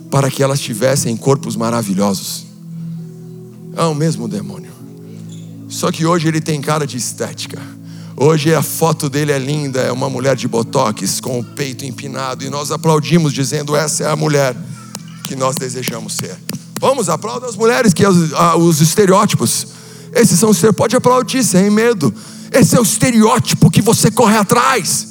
para 0.09 0.31
que 0.31 0.41
elas 0.41 0.61
tivessem 0.61 1.17
corpos 1.17 1.57
maravilhosos. 1.57 2.45
É 3.75 3.83
o 3.83 3.93
mesmo 3.93 4.29
demônio. 4.29 4.71
Só 5.67 5.91
que 5.91 6.05
hoje 6.05 6.29
ele 6.29 6.39
tem 6.39 6.61
cara 6.61 6.87
de 6.87 6.95
estética. 6.95 7.78
Hoje 8.21 8.53
a 8.53 8.61
foto 8.61 9.09
dele 9.09 9.31
é 9.31 9.39
linda, 9.39 9.79
é 9.79 9.93
uma 9.93 10.09
mulher 10.09 10.35
de 10.35 10.45
botox 10.45 11.21
com 11.21 11.39
o 11.39 11.43
peito 11.43 11.85
empinado 11.85 12.43
e 12.43 12.49
nós 12.49 12.69
aplaudimos 12.69 13.31
dizendo 13.31 13.77
essa 13.77 14.03
é 14.03 14.11
a 14.11 14.15
mulher 14.17 14.53
que 15.23 15.37
nós 15.37 15.55
desejamos 15.55 16.17
ser. 16.17 16.37
Vamos, 16.81 17.07
aplauda 17.07 17.47
as 17.47 17.55
mulheres 17.55 17.93
que 17.93 18.05
os, 18.05 18.33
os 18.57 18.81
estereótipos. 18.81 19.67
Esses 20.13 20.37
são 20.37 20.49
os 20.49 20.59
pode 20.75 20.97
aplaudir 20.97 21.45
sem 21.45 21.69
medo. 21.69 22.13
Esse 22.51 22.75
é 22.75 22.79
o 22.81 22.83
estereótipo 22.83 23.71
que 23.71 23.81
você 23.81 24.11
corre 24.11 24.35
atrás. 24.35 25.07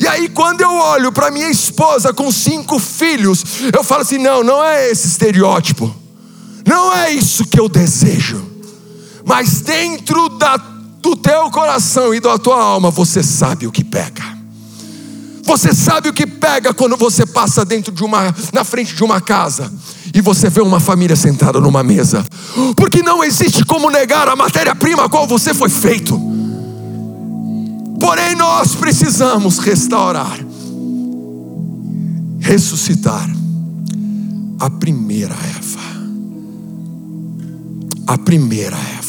E 0.00 0.04
aí, 0.04 0.28
quando 0.28 0.60
eu 0.60 0.72
olho 0.72 1.12
para 1.12 1.30
minha 1.30 1.50
esposa 1.50 2.12
com 2.12 2.32
cinco 2.32 2.80
filhos, 2.80 3.44
eu 3.72 3.84
falo 3.84 4.02
assim: 4.02 4.18
não, 4.18 4.42
não 4.42 4.64
é 4.64 4.90
esse 4.90 5.06
estereótipo, 5.06 5.94
não 6.66 6.92
é 6.92 7.12
isso 7.12 7.44
que 7.44 7.60
eu 7.60 7.68
desejo, 7.68 8.44
mas 9.24 9.60
dentro 9.60 10.28
da 10.30 10.71
do 11.02 11.16
teu 11.16 11.50
coração 11.50 12.14
e 12.14 12.20
da 12.20 12.38
tua 12.38 12.62
alma, 12.62 12.90
você 12.90 13.22
sabe 13.22 13.66
o 13.66 13.72
que 13.72 13.82
pega. 13.82 14.22
Você 15.44 15.74
sabe 15.74 16.08
o 16.08 16.12
que 16.12 16.26
pega 16.26 16.72
quando 16.72 16.96
você 16.96 17.26
passa 17.26 17.64
dentro 17.64 17.92
de 17.92 18.04
uma, 18.04 18.34
na 18.52 18.62
frente 18.62 18.94
de 18.94 19.02
uma 19.02 19.20
casa 19.20 19.72
e 20.14 20.20
você 20.20 20.48
vê 20.48 20.60
uma 20.60 20.78
família 20.78 21.16
sentada 21.16 21.60
numa 21.60 21.82
mesa, 21.82 22.24
porque 22.76 23.02
não 23.02 23.24
existe 23.24 23.64
como 23.64 23.90
negar 23.90 24.28
a 24.28 24.36
matéria-prima 24.36 25.04
a 25.04 25.08
qual 25.08 25.26
você 25.26 25.52
foi 25.52 25.68
feito. 25.68 26.18
Porém, 27.98 28.36
nós 28.36 28.74
precisamos 28.74 29.58
restaurar, 29.58 30.38
ressuscitar 32.40 33.28
a 34.60 34.70
primeira 34.70 35.34
Eva. 35.34 35.82
A 38.06 38.18
primeira 38.18 38.76
Eva. 38.76 39.01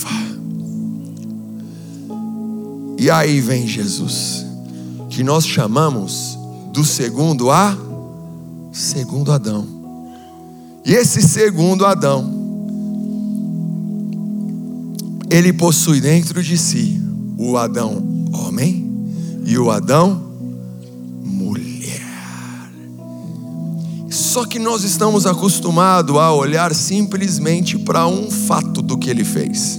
E 3.04 3.12
aí 3.12 3.42
vem 3.42 3.68
Jesus, 3.68 4.46
que 5.10 5.26
nós 5.26 5.46
chamamos 5.46 6.40
do 6.72 6.86
segundo 6.86 7.52
a 7.52 7.78
segundo 8.72 9.30
Adão. 9.30 9.68
E 10.86 10.94
esse 10.94 11.22
segundo 11.22 11.86
Adão, 11.86 12.34
ele 15.30 15.52
possui 15.52 16.00
dentro 16.00 16.42
de 16.42 16.58
si 16.58 16.98
o 17.38 17.58
Adão 17.58 18.02
homem 18.32 18.90
e 19.46 19.58
o 19.58 19.70
Adão 19.70 20.24
mulher. 21.26 22.08
Só 24.10 24.46
que 24.46 24.58
nós 24.58 24.86
estamos 24.86 25.26
acostumados 25.26 26.16
a 26.16 26.32
olhar 26.32 26.74
simplesmente 26.74 27.78
para 27.78 28.08
um 28.08 28.32
fato 28.32 28.82
do 28.82 28.98
que 28.98 29.10
ele 29.10 29.26
fez. 29.26 29.78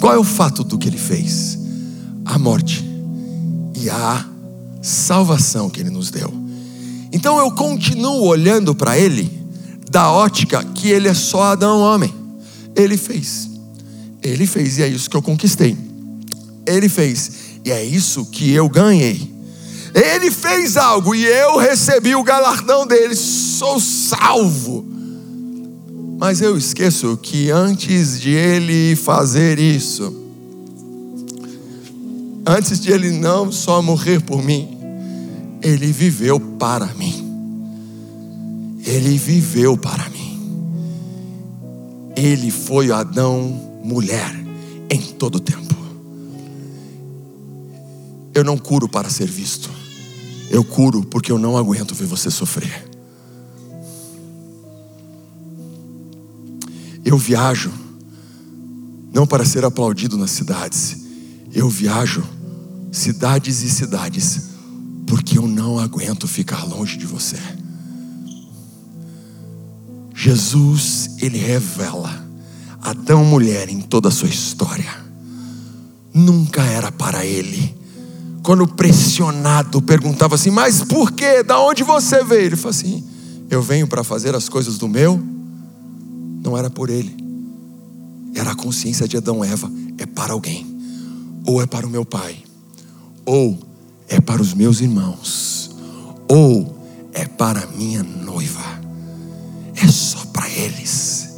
Qual 0.00 0.14
é 0.14 0.18
o 0.18 0.24
fato 0.24 0.64
do 0.64 0.78
que 0.78 0.88
ele 0.88 0.96
fez? 0.96 1.57
A 2.38 2.40
morte 2.40 2.84
e 3.74 3.90
a 3.90 4.24
salvação 4.80 5.68
que 5.68 5.80
Ele 5.80 5.90
nos 5.90 6.08
deu. 6.08 6.32
Então 7.12 7.36
eu 7.38 7.50
continuo 7.50 8.22
olhando 8.22 8.74
para 8.76 8.96
Ele 8.96 9.28
da 9.90 10.12
ótica 10.12 10.62
que 10.64 10.88
Ele 10.88 11.08
é 11.08 11.14
só 11.14 11.42
Adão 11.42 11.80
homem. 11.80 12.14
Ele 12.76 12.96
fez. 12.96 13.50
Ele 14.22 14.46
fez 14.46 14.78
e 14.78 14.82
é 14.84 14.88
isso 14.88 15.10
que 15.10 15.16
eu 15.16 15.22
conquistei. 15.22 15.76
Ele 16.64 16.88
fez 16.88 17.32
e 17.64 17.72
é 17.72 17.84
isso 17.84 18.24
que 18.26 18.52
eu 18.52 18.68
ganhei. 18.68 19.36
Ele 19.92 20.30
fez 20.30 20.76
algo 20.76 21.14
e 21.14 21.24
eu 21.24 21.56
recebi 21.56 22.14
o 22.14 22.22
galardão 22.22 22.86
dele. 22.86 23.16
Sou 23.16 23.80
salvo. 23.80 24.86
Mas 26.20 26.40
eu 26.40 26.56
esqueço 26.56 27.18
que 27.20 27.50
antes 27.50 28.20
de 28.20 28.30
ele 28.30 28.94
fazer 28.94 29.58
isso, 29.58 30.27
antes 32.48 32.80
de 32.80 32.90
ele 32.90 33.10
não 33.10 33.52
só 33.52 33.82
morrer 33.82 34.22
por 34.22 34.42
mim, 34.42 34.78
ele 35.62 35.92
viveu 35.92 36.40
para 36.40 36.86
mim. 36.94 37.26
Ele 38.86 39.18
viveu 39.18 39.76
para 39.76 40.08
mim. 40.08 40.40
Ele 42.16 42.50
foi 42.50 42.90
Adão 42.90 43.80
mulher 43.84 44.34
em 44.88 45.00
todo 45.00 45.34
o 45.36 45.40
tempo. 45.40 45.76
Eu 48.32 48.42
não 48.42 48.56
curo 48.56 48.88
para 48.88 49.10
ser 49.10 49.28
visto. 49.28 49.68
Eu 50.50 50.64
curo 50.64 51.04
porque 51.04 51.30
eu 51.30 51.38
não 51.38 51.54
aguento 51.54 51.94
ver 51.94 52.06
você 52.06 52.30
sofrer. 52.30 52.88
Eu 57.04 57.18
viajo 57.18 57.70
não 59.12 59.26
para 59.26 59.44
ser 59.44 59.66
aplaudido 59.66 60.16
nas 60.16 60.30
cidades. 60.30 60.96
Eu 61.52 61.68
viajo 61.68 62.37
cidades 62.90 63.62
e 63.62 63.70
cidades, 63.70 64.50
porque 65.06 65.38
eu 65.38 65.46
não 65.46 65.78
aguento 65.78 66.26
ficar 66.26 66.64
longe 66.64 66.96
de 66.96 67.06
você. 67.06 67.38
Jesus, 70.14 71.10
ele 71.18 71.38
revela 71.38 72.26
Adão 72.80 73.24
mulher 73.24 73.68
em 73.68 73.80
toda 73.80 74.08
a 74.08 74.12
sua 74.12 74.28
história. 74.28 74.90
Nunca 76.12 76.62
era 76.62 76.90
para 76.90 77.24
ele 77.24 77.76
quando 78.42 78.66
pressionado, 78.66 79.82
perguntava 79.82 80.34
assim: 80.34 80.50
Mas 80.50 80.82
por 80.82 81.12
quê? 81.12 81.42
Da 81.42 81.60
onde 81.60 81.82
você 81.82 82.24
veio? 82.24 82.46
Ele 82.46 82.56
falou 82.56 82.70
assim: 82.70 83.04
Eu 83.50 83.60
venho 83.60 83.86
para 83.86 84.02
fazer 84.02 84.34
as 84.34 84.48
coisas 84.48 84.78
do 84.78 84.88
meu. 84.88 85.22
Não 86.42 86.56
era 86.56 86.70
por 86.70 86.88
ele, 86.88 87.14
era 88.34 88.52
a 88.52 88.54
consciência 88.54 89.06
de 89.06 89.18
Adão 89.18 89.44
e 89.44 89.48
Eva: 89.48 89.70
é 89.98 90.06
para 90.06 90.32
alguém, 90.32 90.66
ou 91.44 91.60
é 91.60 91.66
para 91.66 91.86
o 91.86 91.90
meu 91.90 92.06
pai, 92.06 92.42
ou 93.28 93.58
é 94.08 94.18
para 94.22 94.40
os 94.40 94.54
meus 94.54 94.80
irmãos, 94.80 95.70
ou 96.26 96.74
é 97.12 97.26
para 97.26 97.60
a 97.60 97.66
minha 97.66 98.02
noiva. 98.02 98.80
É 99.76 99.86
só 99.86 100.24
para 100.32 100.48
eles, 100.48 101.36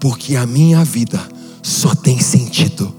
porque 0.00 0.34
a 0.34 0.46
minha 0.46 0.82
vida 0.82 1.20
só 1.62 1.94
tem 1.94 2.18
sentido 2.18 2.90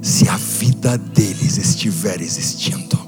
se 0.00 0.26
a 0.30 0.36
vida 0.38 0.96
deles 0.96 1.58
estiver 1.58 2.22
existindo. 2.22 2.98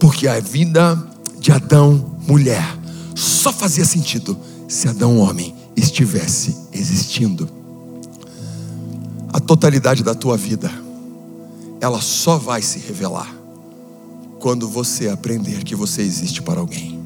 Porque 0.00 0.26
a 0.26 0.40
vida 0.40 1.00
de 1.38 1.52
Adão, 1.52 2.16
mulher, 2.26 2.76
só 3.14 3.52
fazia 3.52 3.84
sentido 3.84 4.36
se 4.66 4.88
Adão, 4.88 5.18
homem, 5.18 5.54
estivesse 5.76 6.56
existindo. 6.72 7.48
A 9.32 9.38
totalidade 9.38 10.02
da 10.02 10.14
tua 10.14 10.36
vida, 10.36 10.83
ela 11.84 12.00
só 12.00 12.38
vai 12.38 12.62
se 12.62 12.78
revelar 12.78 13.30
quando 14.40 14.66
você 14.66 15.10
aprender 15.10 15.62
que 15.62 15.74
você 15.74 16.00
existe 16.00 16.40
para 16.40 16.58
alguém. 16.58 16.98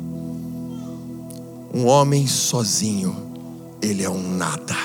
Um 1.74 1.84
homem 1.84 2.28
sozinho, 2.28 3.16
ele 3.82 4.04
é 4.04 4.08
um 4.08 4.36
nada. 4.36 4.76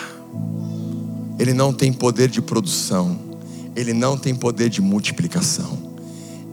Ele 1.38 1.54
não 1.54 1.72
tem 1.72 1.94
poder 1.94 2.28
de 2.28 2.42
produção, 2.42 3.20
ele 3.76 3.94
não 3.94 4.18
tem 4.18 4.34
poder 4.34 4.68
de 4.68 4.82
multiplicação. 4.82 5.78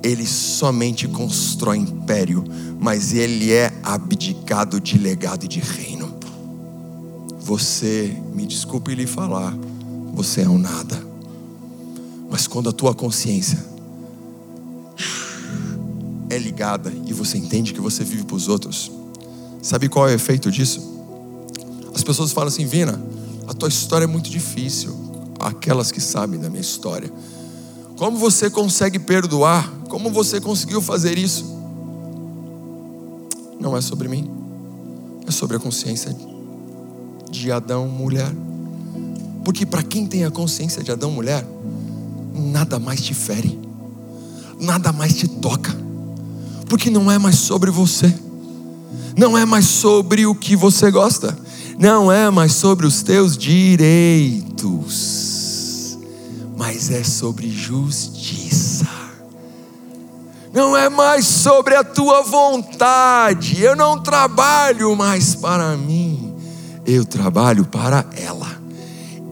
Ele 0.03 0.26
somente 0.26 1.09
constrói 1.09 1.78
império, 1.78 2.45
mas 2.78 3.14
ele 3.14 3.53
é 3.53 3.72
abdicado 3.82 4.78
de 4.78 4.99
legado 4.99 5.45
e 5.45 5.49
de 5.49 5.61
reino. 5.61 6.14
Você, 7.41 8.14
me 8.34 8.45
desculpe 8.45 8.95
lhe 8.95 9.07
falar, 9.07 9.57
você 10.12 10.43
é 10.43 10.49
um 10.49 10.59
nada. 10.59 11.09
Mas 12.31 12.47
quando 12.47 12.68
a 12.70 12.72
tua 12.72 12.95
consciência 12.95 13.59
é 16.31 16.39
ligada 16.39 16.93
e 17.05 17.12
você 17.12 17.37
entende 17.37 17.74
que 17.74 17.81
você 17.81 18.05
vive 18.05 18.24
para 18.24 18.37
os 18.37 18.47
outros, 18.47 18.91
sabe 19.61 19.89
qual 19.89 20.09
é 20.09 20.12
o 20.12 20.14
efeito 20.14 20.51
disso? 20.51 20.81
As 21.93 22.05
pessoas 22.05 22.31
falam 22.31 22.49
assim: 22.49 22.64
Vina, 22.64 23.03
a 23.49 23.53
tua 23.53 23.68
história 23.68 24.05
é 24.05 24.07
muito 24.07 24.31
difícil. 24.31 24.97
Aquelas 25.41 25.91
que 25.91 26.01
sabem 26.01 26.39
da 26.39 26.49
minha 26.49 26.61
história. 26.61 27.11
Como 27.97 28.16
você 28.16 28.49
consegue 28.49 28.99
perdoar? 28.99 29.68
Como 29.89 30.11
você 30.11 30.41
conseguiu 30.41 30.81
fazer 30.81 31.18
isso? 31.18 31.45
Não 33.59 33.76
é 33.76 33.81
sobre 33.81 34.07
mim, 34.09 34.31
é 35.26 35.31
sobre 35.31 35.57
a 35.57 35.61
consciência 35.61 36.16
de 37.31 37.51
Adão, 37.51 37.89
mulher. 37.89 38.33
Porque 39.45 39.66
para 39.66 39.83
quem 39.83 40.07
tem 40.07 40.24
a 40.24 40.31
consciência 40.31 40.83
de 40.83 40.91
Adão, 40.93 41.11
mulher, 41.11 41.45
nada 42.41 42.78
mais 42.78 43.01
te 43.01 43.14
fere, 43.14 43.59
nada 44.59 44.93
mais 44.93 45.14
te 45.14 45.28
toca 45.28 45.91
porque 46.70 46.88
não 46.88 47.11
é 47.11 47.18
mais 47.18 47.34
sobre 47.36 47.68
você, 47.68 48.14
não 49.16 49.36
é 49.36 49.45
mais 49.45 49.66
sobre 49.66 50.24
o 50.24 50.36
que 50.36 50.55
você 50.55 50.88
gosta, 50.88 51.36
não 51.76 52.12
é 52.12 52.30
mais 52.30 52.53
sobre 52.53 52.86
os 52.86 53.03
teus 53.03 53.36
direitos, 53.36 54.78
mas 56.57 56.93
é 56.93 57.03
sobre 57.03 57.51
justiça. 57.51 58.86
Não 60.53 60.76
é 60.76 60.88
mais 60.88 61.26
sobre 61.26 61.76
a 61.76 61.84
tua 61.84 62.22
vontade. 62.22 63.62
Eu 63.62 63.76
não 63.76 64.01
trabalho 64.01 64.97
mais 64.97 65.36
para 65.36 65.76
mim. 65.76 66.34
Eu 66.84 67.05
trabalho 67.05 67.64
para 67.64 68.05
ela. 68.16 68.49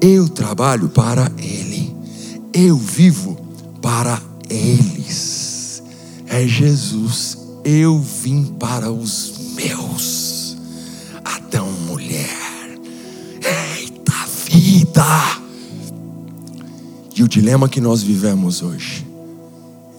Eu 0.00 0.28
trabalho 0.28 0.88
para 0.88 1.28
ele. 1.38 1.67
Eu 2.60 2.76
vivo 2.76 3.36
para 3.80 4.20
eles 4.50 5.80
é 6.26 6.44
Jesus. 6.44 7.38
Eu 7.64 8.00
vim 8.00 8.46
para 8.58 8.90
os 8.90 9.54
meus. 9.54 10.56
Adão, 11.24 11.70
mulher. 11.86 12.28
Eita 13.76 14.12
vida! 14.44 15.04
E 17.14 17.22
o 17.22 17.28
dilema 17.28 17.68
que 17.68 17.80
nós 17.80 18.02
vivemos 18.02 18.60
hoje 18.60 19.06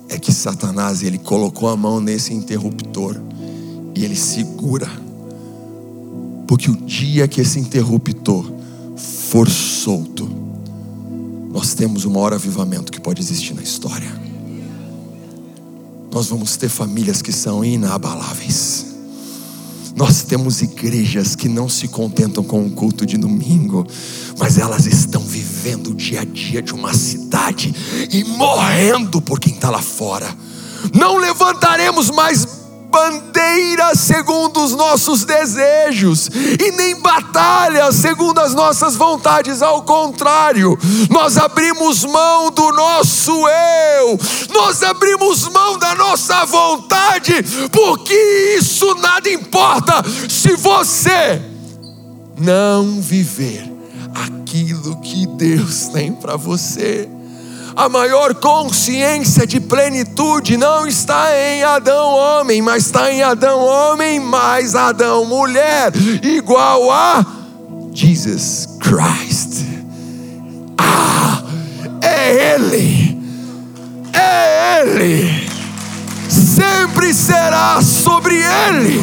é 0.10 0.20
que 0.20 0.34
Satanás 0.34 1.02
ele 1.02 1.18
colocou 1.18 1.70
a 1.70 1.78
mão 1.78 2.02
nesse 2.02 2.34
interruptor 2.34 3.16
e 3.96 4.04
ele 4.04 4.18
segura. 4.18 4.90
Porque 6.46 6.70
o 6.70 6.76
dia 6.76 7.26
que 7.26 7.40
esse 7.40 7.58
interruptor 7.58 8.52
for 8.98 9.50
solto, 9.50 10.49
nós 11.60 11.74
temos 11.74 12.06
o 12.06 12.10
maior 12.10 12.34
avivamento 12.34 12.92
que 12.92 13.02
pode 13.02 13.22
existir 13.22 13.54
na 13.54 13.62
história 13.62 14.30
nós 16.12 16.28
vamos 16.28 16.58
ter 16.58 16.70
famílias 16.70 17.22
que 17.22 17.32
são 17.32 17.64
inabaláveis. 17.64 18.86
Nós 19.96 20.24
temos 20.24 20.62
igrejas 20.62 21.36
que 21.36 21.48
não 21.48 21.68
se 21.68 21.88
contentam 21.88 22.44
com 22.44 22.66
o 22.66 22.72
culto 22.72 23.06
de 23.06 23.18
domingo, 23.18 23.86
mas 24.38 24.58
elas 24.58 24.86
estão 24.86 25.22
vivendo 25.22 25.92
o 25.92 25.96
dia 25.96 26.22
a 26.22 26.26
dia 26.26 26.62
de 26.62 26.74
uma 26.74 26.94
cidade 26.94 27.74
e 28.12 28.24
morrendo 28.24 29.22
por 29.22 29.40
quem 29.40 29.54
está 29.54 29.70
lá 29.70 29.82
fora. 29.82 30.28
Não 30.94 31.18
levantaremos 31.18 32.10
mais 32.10 32.46
bandeiras 32.90 34.00
segundo 34.00 34.64
os 34.64 34.74
nossos 34.74 35.24
desejos, 35.24 36.30
e 36.60 36.72
nem 36.72 37.00
batalhas 37.00 37.96
segundo 37.96 38.40
as 38.40 38.54
nossas 38.54 38.96
vontades, 38.96 39.62
ao 39.62 39.84
contrário, 39.84 40.78
nós 41.10 41.38
abrimos 41.38 42.04
mão 42.04 42.52
do 42.52 42.72
nosso 42.72 43.32
eu, 43.32 44.20
nós 44.52 44.82
abrimos 44.84 45.48
mão 45.50 45.78
da 45.78 45.96
nossa 45.96 46.46
vontade, 46.46 47.34
porque 47.72 48.56
isso 48.58 48.96
nada 48.96 49.30
importa 49.30 50.04
se 50.28 50.56
você 50.56 51.42
não 52.38 53.02
viver 53.02 53.70
aquilo 54.16 55.00
que 55.02 55.28
Deus 55.28 55.88
tem 55.90 56.12
para 56.12 56.36
você 56.36 57.08
a 57.80 57.88
maior 57.88 58.36
consciência 58.36 59.48
de 59.48 59.58
plenitude 59.58 60.58
não 60.58 60.86
está 60.86 61.30
em 61.34 61.64
Adão 61.64 62.10
homem, 62.10 62.62
mas 62.62 62.88
está 62.88 63.10
em 63.10 63.24
Adão 63.24 63.58
homem 63.62 64.20
mais 64.20 64.76
Adão 64.76 65.24
mulher, 65.24 65.94
igual 66.22 66.92
a 66.92 67.26
Jesus 67.94 68.68
Christ. 68.82 69.64
Ah, 70.78 71.42
é 72.02 72.54
Ele, 72.54 73.18
é 74.12 74.82
Ele, 74.82 75.50
sempre 76.28 77.14
será 77.14 77.82
sobre 77.82 78.36
Ele. 78.36 79.02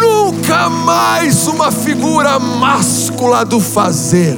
Nunca 0.00 0.68
mais 0.68 1.46
uma 1.46 1.70
figura 1.70 2.40
máscula 2.40 3.44
do 3.44 3.60
fazer 3.60 4.36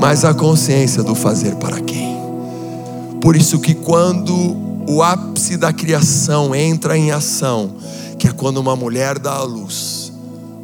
mas 0.00 0.24
a 0.24 0.32
consciência 0.32 1.02
do 1.02 1.14
fazer 1.14 1.56
para 1.56 1.78
quem. 1.82 2.16
Por 3.20 3.36
isso 3.36 3.60
que 3.60 3.74
quando 3.74 4.34
o 4.88 5.02
ápice 5.02 5.58
da 5.58 5.74
criação 5.74 6.54
entra 6.54 6.96
em 6.96 7.10
ação, 7.10 7.76
que 8.18 8.26
é 8.26 8.32
quando 8.32 8.56
uma 8.56 8.74
mulher 8.74 9.18
dá 9.18 9.34
à 9.34 9.42
luz, 9.42 10.10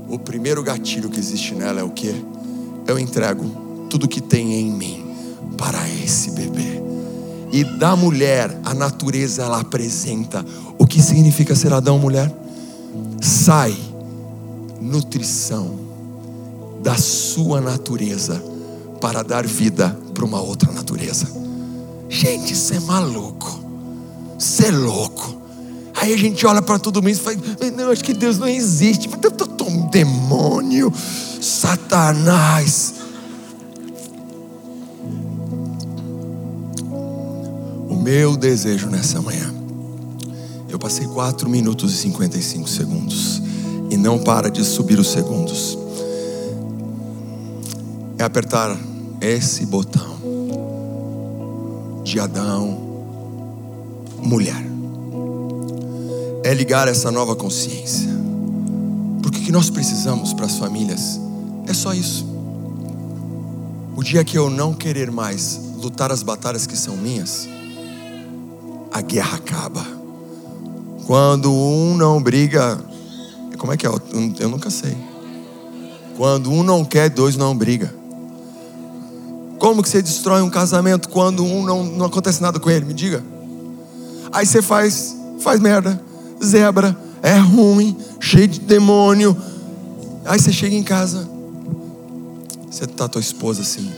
o 0.09 0.19
primeiro 0.19 0.63
gatilho 0.63 1.11
que 1.11 1.21
existe 1.21 1.55
nela 1.55 1.81
é 1.81 1.83
o 1.83 1.91
que? 1.91 2.25
Eu 2.87 2.99
entrego 2.99 3.45
tudo 3.91 4.09
que 4.09 4.23
tem 4.23 4.55
em 4.55 4.73
mim 4.73 5.05
para 5.59 5.87
esse 6.03 6.31
bebê. 6.31 6.83
E 7.53 7.63
da 7.63 7.95
mulher, 7.95 8.59
a 8.65 8.73
natureza 8.73 9.43
ela 9.43 9.61
apresenta 9.61 10.43
o 10.79 10.87
que 10.87 11.03
significa 11.03 11.55
ser 11.55 11.75
Adão 11.75 11.99
mulher. 11.99 12.33
Sai 13.21 13.77
nutrição 14.81 15.79
da 16.83 16.97
sua 16.97 17.61
natureza 17.61 18.56
para 19.07 19.23
dar 19.23 19.47
vida 19.47 19.97
para 20.13 20.25
uma 20.25 20.41
outra 20.41 20.73
natureza. 20.73 21.29
Gente, 22.09 22.55
isso 22.55 22.75
é 22.75 22.81
maluco. 22.81 23.57
Isso 24.37 24.65
é 24.65 24.71
louco. 24.73 25.41
Aí 25.95 26.13
a 26.13 26.17
gente 26.17 26.45
olha 26.45 26.61
para 26.61 26.77
tudo 26.77 27.09
isso 27.09 27.21
e 27.21 27.25
fala: 27.25 27.71
Não, 27.71 27.93
acho 27.93 28.03
que 28.03 28.13
Deus 28.13 28.37
não 28.37 28.49
existe. 28.49 29.09
Um 29.69 29.89
demônio, 29.91 30.93
Satanás. 31.41 32.95
O 37.89 37.95
meu 37.95 38.37
desejo 38.37 38.89
nessa 38.89 39.23
manhã. 39.23 39.55
Eu 40.69 40.81
passei 40.81 41.07
4 41.07 41.49
minutos 41.49 41.95
e 41.95 41.97
55 41.97 42.69
segundos. 42.69 43.41
E 43.89 43.97
não 43.97 44.19
para 44.19 44.51
de 44.51 44.65
subir 44.65 44.99
os 44.99 45.13
segundos. 45.13 45.79
É 48.19 48.25
apertar 48.25 48.77
esse 49.31 49.67
botão 49.67 50.17
de 52.05 52.21
Adão, 52.21 52.79
mulher. 54.23 54.65
É 56.45 56.55
ligar 56.55 56.87
essa 56.87 57.11
nova 57.11 57.35
consciência. 57.35 58.09
Porque 59.21 59.41
o 59.41 59.43
que 59.43 59.51
nós 59.51 59.69
precisamos 59.69 60.33
para 60.33 60.47
as 60.47 60.57
famílias 60.57 61.21
é 61.67 61.75
só 61.75 61.93
isso. 61.93 62.25
O 63.97 64.03
dia 64.05 64.23
que 64.23 64.39
eu 64.39 64.49
não 64.49 64.73
querer 64.73 65.11
mais 65.11 65.61
lutar 65.79 66.13
as 66.13 66.23
batalhas 66.23 66.65
que 66.65 66.77
são 66.77 66.97
minhas, 66.97 67.49
a 68.93 69.01
guerra 69.01 69.39
acaba. 69.39 69.85
Quando 71.05 71.53
um 71.53 71.97
não 71.97 72.23
briga, 72.23 72.79
como 73.59 73.73
é 73.73 73.77
que 73.77 73.87
é? 73.87 73.91
Eu 74.39 74.49
nunca 74.49 74.71
sei. 74.71 74.97
Quando 76.17 76.53
um 76.53 76.63
não 76.63 76.85
quer, 76.85 77.11
dois 77.11 77.37
não 77.37 77.57
briga. 77.57 78.06
Como 79.59 79.83
que 79.83 79.89
você 79.89 80.03
destrói 80.03 80.43
um 80.43 80.51
casamento 80.51 81.09
quando 81.09 81.45
um 81.45 81.65
não, 81.65 81.85
não 81.85 82.07
acontece 82.07 82.43
nada 82.43 82.61
com 82.61 82.71
ele? 82.71 82.85
Me 82.85 82.95
diga. 82.95 83.23
Aí 84.33 84.45
você 84.45 84.61
faz, 84.61 85.17
faz 85.41 85.61
merda, 85.61 86.01
zebra, 86.45 86.97
é 87.23 87.37
ruim, 87.39 87.97
cheio 88.21 88.49
de 88.49 88.61
demônio. 88.61 89.37
Aí 90.25 90.39
você 90.39 90.53
chega 90.53 90.75
em 90.75 90.83
casa, 90.83 91.29
você 92.71 92.87
tá 92.87 93.09
tua 93.09 93.21
esposa 93.21 93.63
assim. 93.63 93.91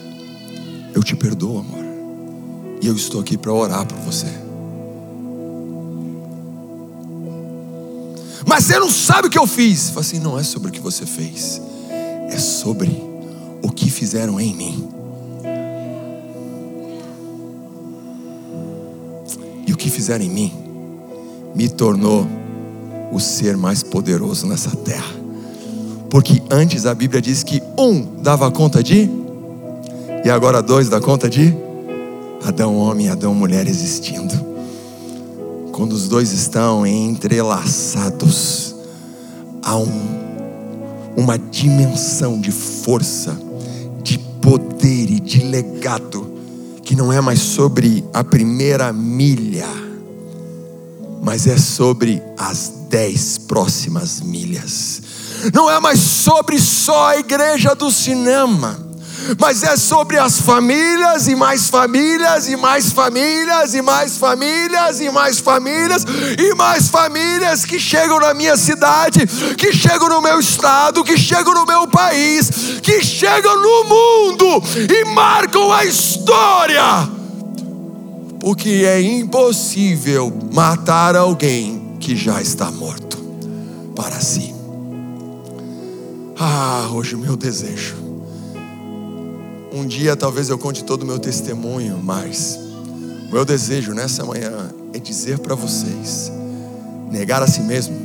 Eu 0.95 1.03
te 1.03 1.17
perdoo, 1.17 1.59
amor. 1.59 1.85
E 2.81 2.87
eu 2.87 2.95
estou 2.95 3.21
aqui 3.21 3.37
para 3.37 3.53
orar 3.53 3.87
por 3.87 3.99
você. 3.99 4.27
Mas 8.47 8.65
você 8.65 8.79
não 8.79 8.91
sabe 8.91 9.29
o 9.29 9.31
que 9.31 9.39
eu 9.39 9.47
fiz. 9.47 9.91
Fala 9.91 10.01
assim, 10.01 10.19
não 10.19 10.39
é 10.39 10.43
sobre 10.43 10.69
o 10.69 10.73
que 10.73 10.81
você 10.81 11.05
fez. 11.05 11.61
É 12.31 12.39
sobre 12.39 12.89
o 13.63 13.71
que 13.71 13.91
fizeram 13.91 14.41
em 14.41 14.55
mim. 14.55 14.98
Fizeram 19.99 20.25
em 20.25 20.31
mim 20.31 20.53
me 21.57 21.69
tornou 21.69 22.25
o 23.11 23.19
ser 23.19 23.57
mais 23.57 23.83
poderoso 23.83 24.47
nessa 24.47 24.71
terra. 24.71 25.13
Porque 26.09 26.41
antes 26.49 26.87
a 26.87 26.95
Bíblia 26.95 27.21
diz 27.21 27.43
que 27.43 27.61
um 27.77 28.07
dava 28.23 28.49
conta 28.53 28.81
de, 28.81 29.11
e 30.25 30.31
agora 30.31 30.63
dois 30.63 30.89
dá 30.89 31.01
conta 31.01 31.29
de 31.29 31.53
Adão 32.45 32.77
homem 32.77 33.07
e 33.07 33.09
Adão 33.09 33.35
mulher 33.35 33.67
existindo. 33.67 34.33
Quando 35.73 35.95
os 35.95 36.07
dois 36.07 36.31
estão 36.31 36.87
entrelaçados, 36.87 38.77
há 39.65 39.77
um, 39.77 39.91
uma 41.17 41.37
dimensão 41.37 42.41
de 42.41 42.53
força, 42.53 43.37
de 44.05 44.17
poder 44.41 45.11
e 45.11 45.19
de 45.19 45.41
legado, 45.41 46.35
que 46.85 46.95
não 46.95 47.13
é 47.13 47.21
mais 47.21 47.41
sobre 47.41 48.05
a 48.15 48.23
primeira 48.23 48.93
milha, 48.93 49.88
mas 51.29 51.47
é 51.47 51.59
sobre 51.59 52.23
as 52.39 52.73
dez 52.89 53.37
próximas 53.37 54.19
milhas. 54.23 55.03
Não 55.53 55.71
é 55.71 55.79
mais 55.79 56.01
sobre 56.01 56.59
só 56.59 57.09
a 57.09 57.19
igreja 57.19 57.75
do 57.75 57.91
cinema 57.91 58.89
mas 59.39 59.63
é 59.63 59.77
sobre 59.77 60.17
as 60.17 60.41
famílias 60.41 61.27
e 61.29 61.35
mais 61.35 61.69
famílias 61.69 62.49
e 62.49 62.57
mais 62.57 62.93
famílias 62.93 63.75
e 63.75 63.83
mais 63.83 64.17
famílias 64.17 65.01
e 65.01 65.11
mais 65.11 65.39
famílias 65.39 66.05
e 66.39 66.55
mais 66.55 66.89
famílias 66.89 67.65
que 67.65 67.79
chegam 67.79 68.21
na 68.21 68.33
minha 68.33 68.57
cidade, 68.57 69.27
que 69.57 69.71
chegam 69.71 70.09
no 70.09 70.23
meu 70.23 70.41
estado, 70.41 71.05
que 71.05 71.19
chegam 71.19 71.53
no 71.53 71.67
meu 71.67 71.87
país, 71.89 72.49
que 72.81 73.03
chegam 73.03 73.61
no 73.61 73.85
mundo 73.85 74.63
e 74.89 75.05
marcam 75.13 75.71
a 75.73 75.85
história. 75.85 77.18
Porque 78.41 78.85
é 78.87 79.01
impossível 79.01 80.33
matar 80.53 81.17
alguém 81.17 81.97
que 82.01 82.17
já 82.17 82.41
está 82.41 82.71
morto 82.71 83.19
para 83.95 84.21
si. 84.21 84.55
Ah, 86.39 86.89
hoje 86.93 87.15
o 87.15 87.19
meu 87.19 87.37
desejo 87.37 88.09
um 89.79 89.87
dia 89.87 90.17
talvez 90.17 90.49
eu 90.49 90.59
conte 90.59 90.83
todo 90.83 91.03
o 91.03 91.07
meu 91.07 91.19
testemunho, 91.19 92.01
mas 92.03 92.59
o 93.29 93.33
meu 93.33 93.45
desejo 93.45 93.93
nessa 93.93 94.25
manhã 94.25 94.71
é 94.93 94.99
dizer 94.99 95.39
para 95.39 95.55
vocês: 95.55 96.33
negar 97.11 97.43
a 97.43 97.47
si 97.47 97.61
mesmo, 97.61 97.97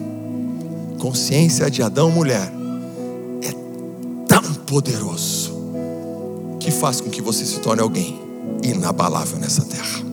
consciência 1.00 1.70
de 1.72 1.82
Adão 1.82 2.12
mulher, 2.12 2.52
é 3.42 3.52
tão 4.28 4.44
poderoso 4.66 5.54
que 6.60 6.70
faz 6.70 7.02
com 7.02 7.10
que 7.10 7.22
você 7.22 7.46
se 7.46 7.60
torne 7.60 7.82
alguém 7.82 8.22
inabalável 8.62 9.40
nessa 9.40 9.64
terra. 9.64 10.13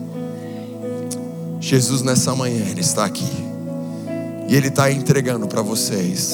Jesus 1.61 2.01
nessa 2.01 2.35
manhã, 2.35 2.65
Ele 2.67 2.81
está 2.81 3.05
aqui. 3.05 3.31
E 4.49 4.55
Ele 4.55 4.67
está 4.67 4.91
entregando 4.91 5.47
para 5.47 5.61
vocês 5.61 6.33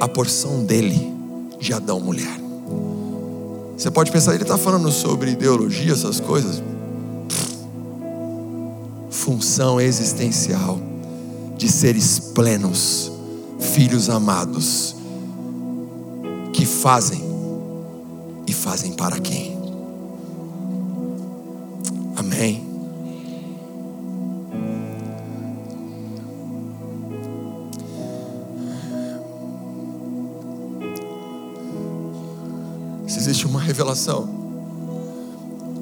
a 0.00 0.08
porção 0.08 0.64
dele 0.64 1.12
de 1.60 1.72
Adão 1.72 2.00
mulher. 2.00 2.40
Você 3.76 3.90
pode 3.90 4.10
pensar, 4.10 4.34
ele 4.34 4.42
está 4.42 4.58
falando 4.58 4.90
sobre 4.90 5.30
ideologia, 5.30 5.92
essas 5.92 6.18
coisas. 6.18 6.62
Função 9.10 9.80
existencial 9.80 10.80
de 11.56 11.68
seres 11.68 12.18
plenos, 12.18 13.12
filhos 13.60 14.08
amados, 14.08 14.96
que 16.52 16.66
fazem 16.66 17.22
e 18.46 18.52
fazem 18.52 18.92
para 18.92 19.18
quem? 19.20 19.56
Amém. 22.16 22.71
Existe 33.22 33.46
uma 33.46 33.60
revelação 33.60 34.28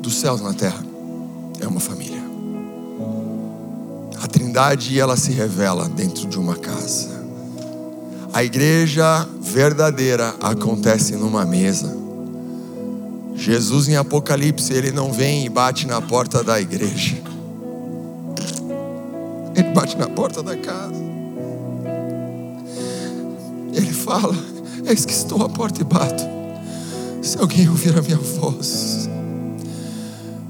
dos 0.03 0.21
céus 0.21 0.43
na 0.43 0.53
terra, 0.53 0.85
é 1.59 1.67
uma 1.67 1.81
família. 1.81 2.21
A 4.23 4.27
Trindade 4.27 5.01
ela 5.01 5.17
se 5.17 5.33
revela 5.33 5.89
dentro 5.89 6.29
de 6.29 6.39
uma 6.39 6.55
casa. 6.57 7.09
A 8.31 8.45
igreja 8.45 9.27
verdadeira 9.41 10.35
acontece 10.39 11.17
numa 11.17 11.47
mesa. 11.47 11.97
Jesus 13.35 13.89
em 13.89 13.97
Apocalipse, 13.97 14.75
ele 14.75 14.91
não 14.93 15.11
vem 15.11 15.47
e 15.47 15.49
bate 15.49 15.87
na 15.87 16.03
porta 16.03 16.45
da 16.45 16.61
igreja. 16.61 17.17
Ele 19.57 19.71
bate 19.71 19.97
na 19.97 20.09
porta 20.09 20.43
da 20.43 20.57
casa. 20.57 21.01
Ele 23.73 23.93
fala: 23.95 24.37
Eis 24.85 25.07
que 25.07 25.13
estou 25.13 25.43
à 25.43 25.49
porta 25.49 25.81
e 25.81 25.85
bato. 25.85 26.40
Se 27.23 27.39
alguém 27.39 27.69
ouvir 27.69 27.97
a 27.99 28.03
minha 28.03 28.17
voz, 28.17 29.09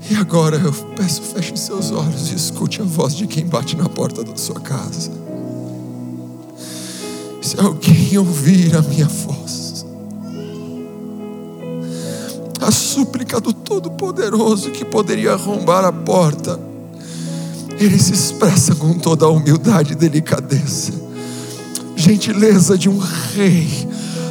e 0.09 0.15
agora 0.17 0.57
eu 0.57 0.73
peço, 0.73 1.21
feche 1.23 1.57
seus 1.57 1.91
olhos 1.91 2.31
e 2.31 2.37
escute 2.37 2.81
a 2.81 2.85
voz 2.85 3.15
de 3.15 3.27
quem 3.27 3.47
bate 3.47 3.77
na 3.77 3.89
porta 3.89 4.23
da 4.23 4.37
sua 4.37 4.61
casa. 4.61 5.11
Se 7.43 7.59
alguém 7.59 8.17
ouvir 8.17 8.77
a 8.77 8.83
minha 8.83 9.07
voz, 9.07 9.85
a 12.61 12.71
súplica 12.71 13.41
do 13.41 13.53
Todo-Poderoso 13.53 14.71
que 14.71 14.85
poderia 14.85 15.33
arrombar 15.33 15.85
a 15.85 15.93
porta, 15.93 16.59
ele 17.79 17.99
se 17.99 18.13
expressa 18.13 18.75
com 18.77 18.95
toda 18.95 19.27
a 19.27 19.29
humildade 19.29 19.93
e 19.93 19.97
delicadeza, 19.97 20.93
gentileza 21.97 22.79
de 22.79 22.89
um 22.89 22.99
rei, 22.99 23.69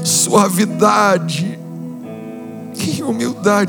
suavidade, 0.05 1.58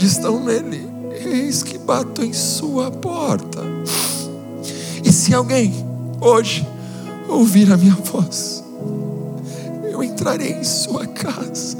estão 0.05 0.43
nele. 0.43 0.89
Eis 1.25 1.63
que 1.63 1.79
bato 1.79 2.25
em 2.25 2.33
sua 2.33 2.91
porta. 2.91 3.63
E 5.05 5.13
se 5.13 5.35
alguém 5.35 5.73
hoje 6.21 6.67
ouvir 7.29 7.73
a 7.73 7.77
minha 7.77 7.95
voz, 7.95 8.63
eu 9.91 10.03
entrarei 10.03 10.53
em 10.53 10.65
sua 10.65 11.07
casa, 11.07 11.79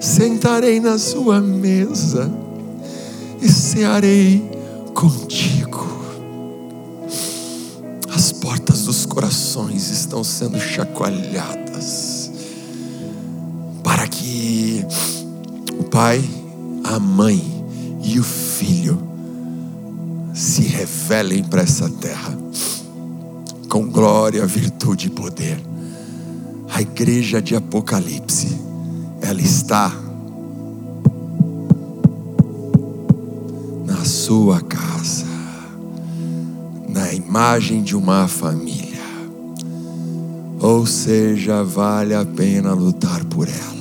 sentarei 0.00 0.80
na 0.80 0.98
sua 0.98 1.40
mesa 1.40 2.30
e 3.40 3.48
cearei 3.48 4.50
contigo. 4.94 5.88
As 8.14 8.32
portas 8.32 8.82
dos 8.82 9.06
corações 9.06 9.88
estão 9.90 10.22
sendo 10.22 10.58
chacoalhadas 10.60 12.30
para 13.82 14.06
que 14.06 14.84
pai, 15.90 16.22
a 16.84 16.98
mãe 16.98 17.42
e 18.02 18.18
o 18.18 18.24
filho 18.24 18.98
se 20.32 20.62
revelem 20.62 21.42
para 21.44 21.62
essa 21.62 21.88
terra 21.88 22.40
com 23.70 23.88
glória, 23.88 24.44
virtude 24.46 25.06
e 25.06 25.10
poder. 25.10 25.60
A 26.74 26.82
igreja 26.82 27.40
de 27.40 27.54
Apocalipse, 27.54 28.60
ela 29.22 29.40
está 29.40 29.92
na 33.86 34.04
sua 34.04 34.60
casa. 34.60 35.30
a 36.96 37.14
imagem 37.14 37.82
de 37.82 37.96
uma 37.96 38.28
família. 38.28 39.00
Ou 40.60 40.86
seja, 40.86 41.64
vale 41.64 42.14
a 42.14 42.24
pena 42.24 42.72
lutar 42.72 43.24
por 43.24 43.48
ela. 43.48 43.79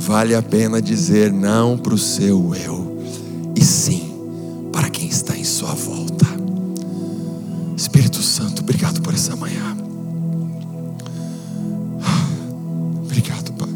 Vale 0.00 0.34
a 0.34 0.42
pena 0.42 0.80
dizer 0.80 1.32
não 1.32 1.76
para 1.76 1.94
o 1.94 1.98
seu 1.98 2.54
eu 2.54 3.02
e 3.54 3.62
sim 3.62 4.10
para 4.72 4.88
quem 4.88 5.08
está 5.08 5.36
em 5.36 5.44
sua 5.44 5.74
volta. 5.74 6.26
Espírito 7.76 8.22
Santo, 8.22 8.62
obrigado 8.62 9.00
por 9.02 9.12
essa 9.12 9.36
manhã. 9.36 9.76
Obrigado, 13.04 13.52
Pai. 13.52 13.68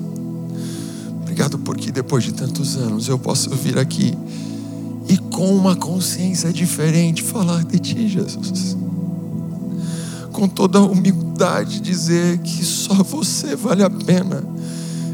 Obrigado 1.20 1.58
porque 1.58 1.92
depois 1.92 2.24
de 2.24 2.32
tantos 2.32 2.76
anos 2.76 3.06
eu 3.08 3.18
posso 3.18 3.50
vir 3.50 3.78
aqui 3.78 4.16
e 5.06 5.18
com 5.18 5.54
uma 5.54 5.76
consciência 5.76 6.52
diferente 6.52 7.22
falar 7.22 7.64
de 7.64 7.78
Ti, 7.78 8.08
Jesus 8.08 8.76
com 10.34 10.48
toda 10.48 10.78
a 10.78 10.82
humildade 10.82 11.80
dizer 11.80 12.38
que 12.38 12.64
só 12.64 12.94
você 13.04 13.54
vale 13.54 13.84
a 13.84 13.88
pena 13.88 14.42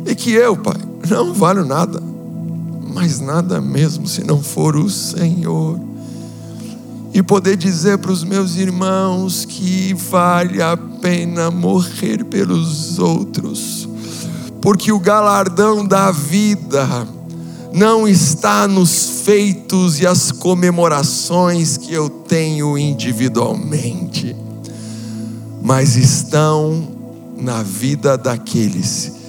e 0.06 0.14
que 0.14 0.32
eu, 0.32 0.56
Pai, 0.56 0.89
não 1.10 1.34
valho 1.34 1.64
nada, 1.64 2.02
mas 2.94 3.20
nada 3.20 3.60
mesmo 3.60 4.06
se 4.06 4.24
não 4.24 4.42
for 4.42 4.76
o 4.76 4.88
Senhor. 4.88 5.78
E 7.12 7.22
poder 7.22 7.56
dizer 7.56 7.98
para 7.98 8.12
os 8.12 8.22
meus 8.22 8.56
irmãos 8.56 9.44
que 9.44 9.92
vale 9.94 10.62
a 10.62 10.76
pena 10.76 11.50
morrer 11.50 12.24
pelos 12.24 12.98
outros, 12.98 13.88
porque 14.60 14.92
o 14.92 15.00
galardão 15.00 15.84
da 15.84 16.10
vida 16.10 17.06
não 17.72 18.06
está 18.06 18.68
nos 18.68 19.22
feitos 19.24 20.00
e 20.00 20.06
as 20.06 20.30
comemorações 20.30 21.76
que 21.76 21.92
eu 21.92 22.08
tenho 22.08 22.76
individualmente 22.78 24.36
mas 25.62 25.96
estão 25.96 26.88
na 27.36 27.62
vida 27.62 28.16
daqueles 28.16 29.19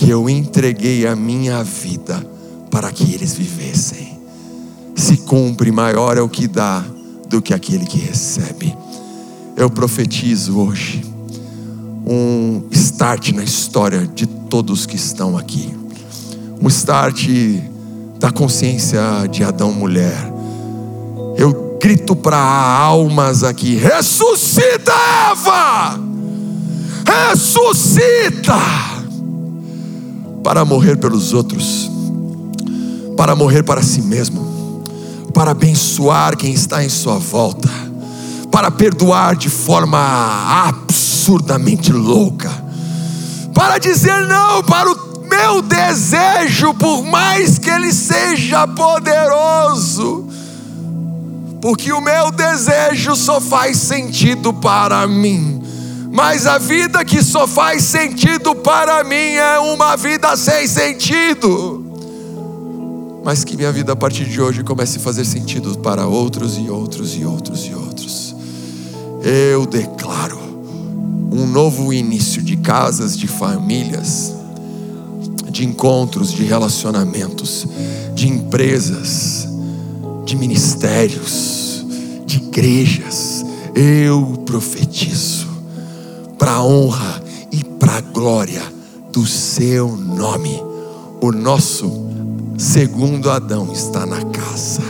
que 0.00 0.08
eu 0.08 0.30
entreguei 0.30 1.06
a 1.06 1.14
minha 1.14 1.62
vida 1.62 2.26
para 2.70 2.90
que 2.90 3.12
eles 3.12 3.34
vivessem. 3.34 4.18
Se 4.96 5.18
cumpre, 5.18 5.70
maior 5.70 6.16
é 6.16 6.22
o 6.22 6.28
que 6.28 6.48
dá 6.48 6.82
do 7.28 7.42
que 7.42 7.52
aquele 7.52 7.84
que 7.84 7.98
recebe. 7.98 8.74
Eu 9.54 9.68
profetizo 9.68 10.58
hoje 10.58 11.04
um 12.06 12.62
start 12.70 13.32
na 13.32 13.44
história 13.44 14.06
de 14.06 14.24
todos 14.24 14.86
que 14.86 14.96
estão 14.96 15.36
aqui. 15.36 15.70
Um 16.62 16.68
start 16.68 17.28
da 18.18 18.32
consciência 18.32 19.02
de 19.30 19.44
Adão 19.44 19.70
mulher. 19.70 20.32
Eu 21.36 21.78
grito 21.78 22.16
para 22.16 22.38
almas 22.38 23.44
aqui: 23.44 23.76
ressuscita, 23.76 24.92
Eva! 25.30 26.00
Ressuscita! 27.04 28.89
Para 30.42 30.64
morrer 30.64 30.96
pelos 30.96 31.32
outros, 31.32 31.90
para 33.16 33.34
morrer 33.36 33.62
para 33.62 33.82
si 33.82 34.02
mesmo, 34.02 34.82
para 35.34 35.50
abençoar 35.50 36.36
quem 36.36 36.52
está 36.52 36.84
em 36.84 36.88
sua 36.88 37.18
volta, 37.18 37.68
para 38.50 38.70
perdoar 38.70 39.36
de 39.36 39.48
forma 39.48 39.98
absurdamente 40.66 41.92
louca, 41.92 42.50
para 43.54 43.78
dizer 43.78 44.26
não 44.26 44.62
para 44.62 44.90
o 44.90 45.20
meu 45.28 45.62
desejo, 45.62 46.74
por 46.74 47.02
mais 47.04 47.58
que 47.58 47.68
ele 47.68 47.92
seja 47.92 48.66
poderoso 48.66 50.30
porque 51.60 51.92
o 51.92 52.00
meu 52.00 52.30
desejo 52.30 53.14
só 53.14 53.40
faz 53.40 53.76
sentido 53.76 54.52
para 54.52 55.06
mim. 55.06 55.59
Mas 56.12 56.46
a 56.46 56.58
vida 56.58 57.04
que 57.04 57.22
só 57.22 57.46
faz 57.46 57.84
sentido 57.84 58.54
para 58.54 59.04
mim 59.04 59.14
é 59.14 59.58
uma 59.58 59.96
vida 59.96 60.36
sem 60.36 60.66
sentido. 60.66 61.84
Mas 63.24 63.44
que 63.44 63.56
minha 63.56 63.70
vida 63.70 63.92
a 63.92 63.96
partir 63.96 64.24
de 64.24 64.40
hoje 64.40 64.64
comece 64.64 64.98
a 64.98 65.00
fazer 65.00 65.24
sentido 65.24 65.78
para 65.78 66.06
outros 66.06 66.56
e 66.56 66.68
outros 66.68 67.14
e 67.14 67.24
outros 67.24 67.66
e 67.66 67.74
outros. 67.74 68.34
Eu 69.22 69.66
declaro 69.66 70.40
um 71.32 71.46
novo 71.46 71.92
início 71.92 72.42
de 72.42 72.56
casas, 72.56 73.16
de 73.16 73.28
famílias, 73.28 74.32
de 75.50 75.64
encontros, 75.64 76.32
de 76.32 76.42
relacionamentos, 76.44 77.66
de 78.14 78.28
empresas 78.28 79.50
de 80.30 80.36
ministérios, 80.36 81.84
de 82.24 82.36
igrejas. 82.36 83.44
Eu 83.74 84.44
profetizo 84.46 85.49
para 86.40 86.52
a 86.52 86.64
honra 86.64 87.22
e 87.52 87.62
para 87.62 87.98
a 87.98 88.00
glória 88.00 88.62
do 89.12 89.26
seu 89.26 89.94
nome. 89.94 90.58
O 91.20 91.30
nosso 91.30 92.08
segundo 92.56 93.30
Adão 93.30 93.70
está 93.72 94.06
na 94.06 94.24
casa. 94.24 94.80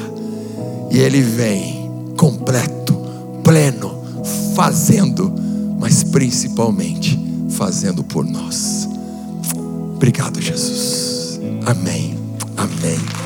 E 0.92 0.98
ele 0.98 1.20
vem 1.20 1.90
completo, 2.16 2.94
pleno, 3.42 4.00
fazendo, 4.54 5.32
mas 5.78 6.04
principalmente 6.04 7.18
fazendo 7.50 8.04
por 8.04 8.24
nós. 8.24 8.88
Obrigado, 9.96 10.40
Jesus. 10.40 11.40
Amém. 11.66 12.16
Amém. 12.56 13.19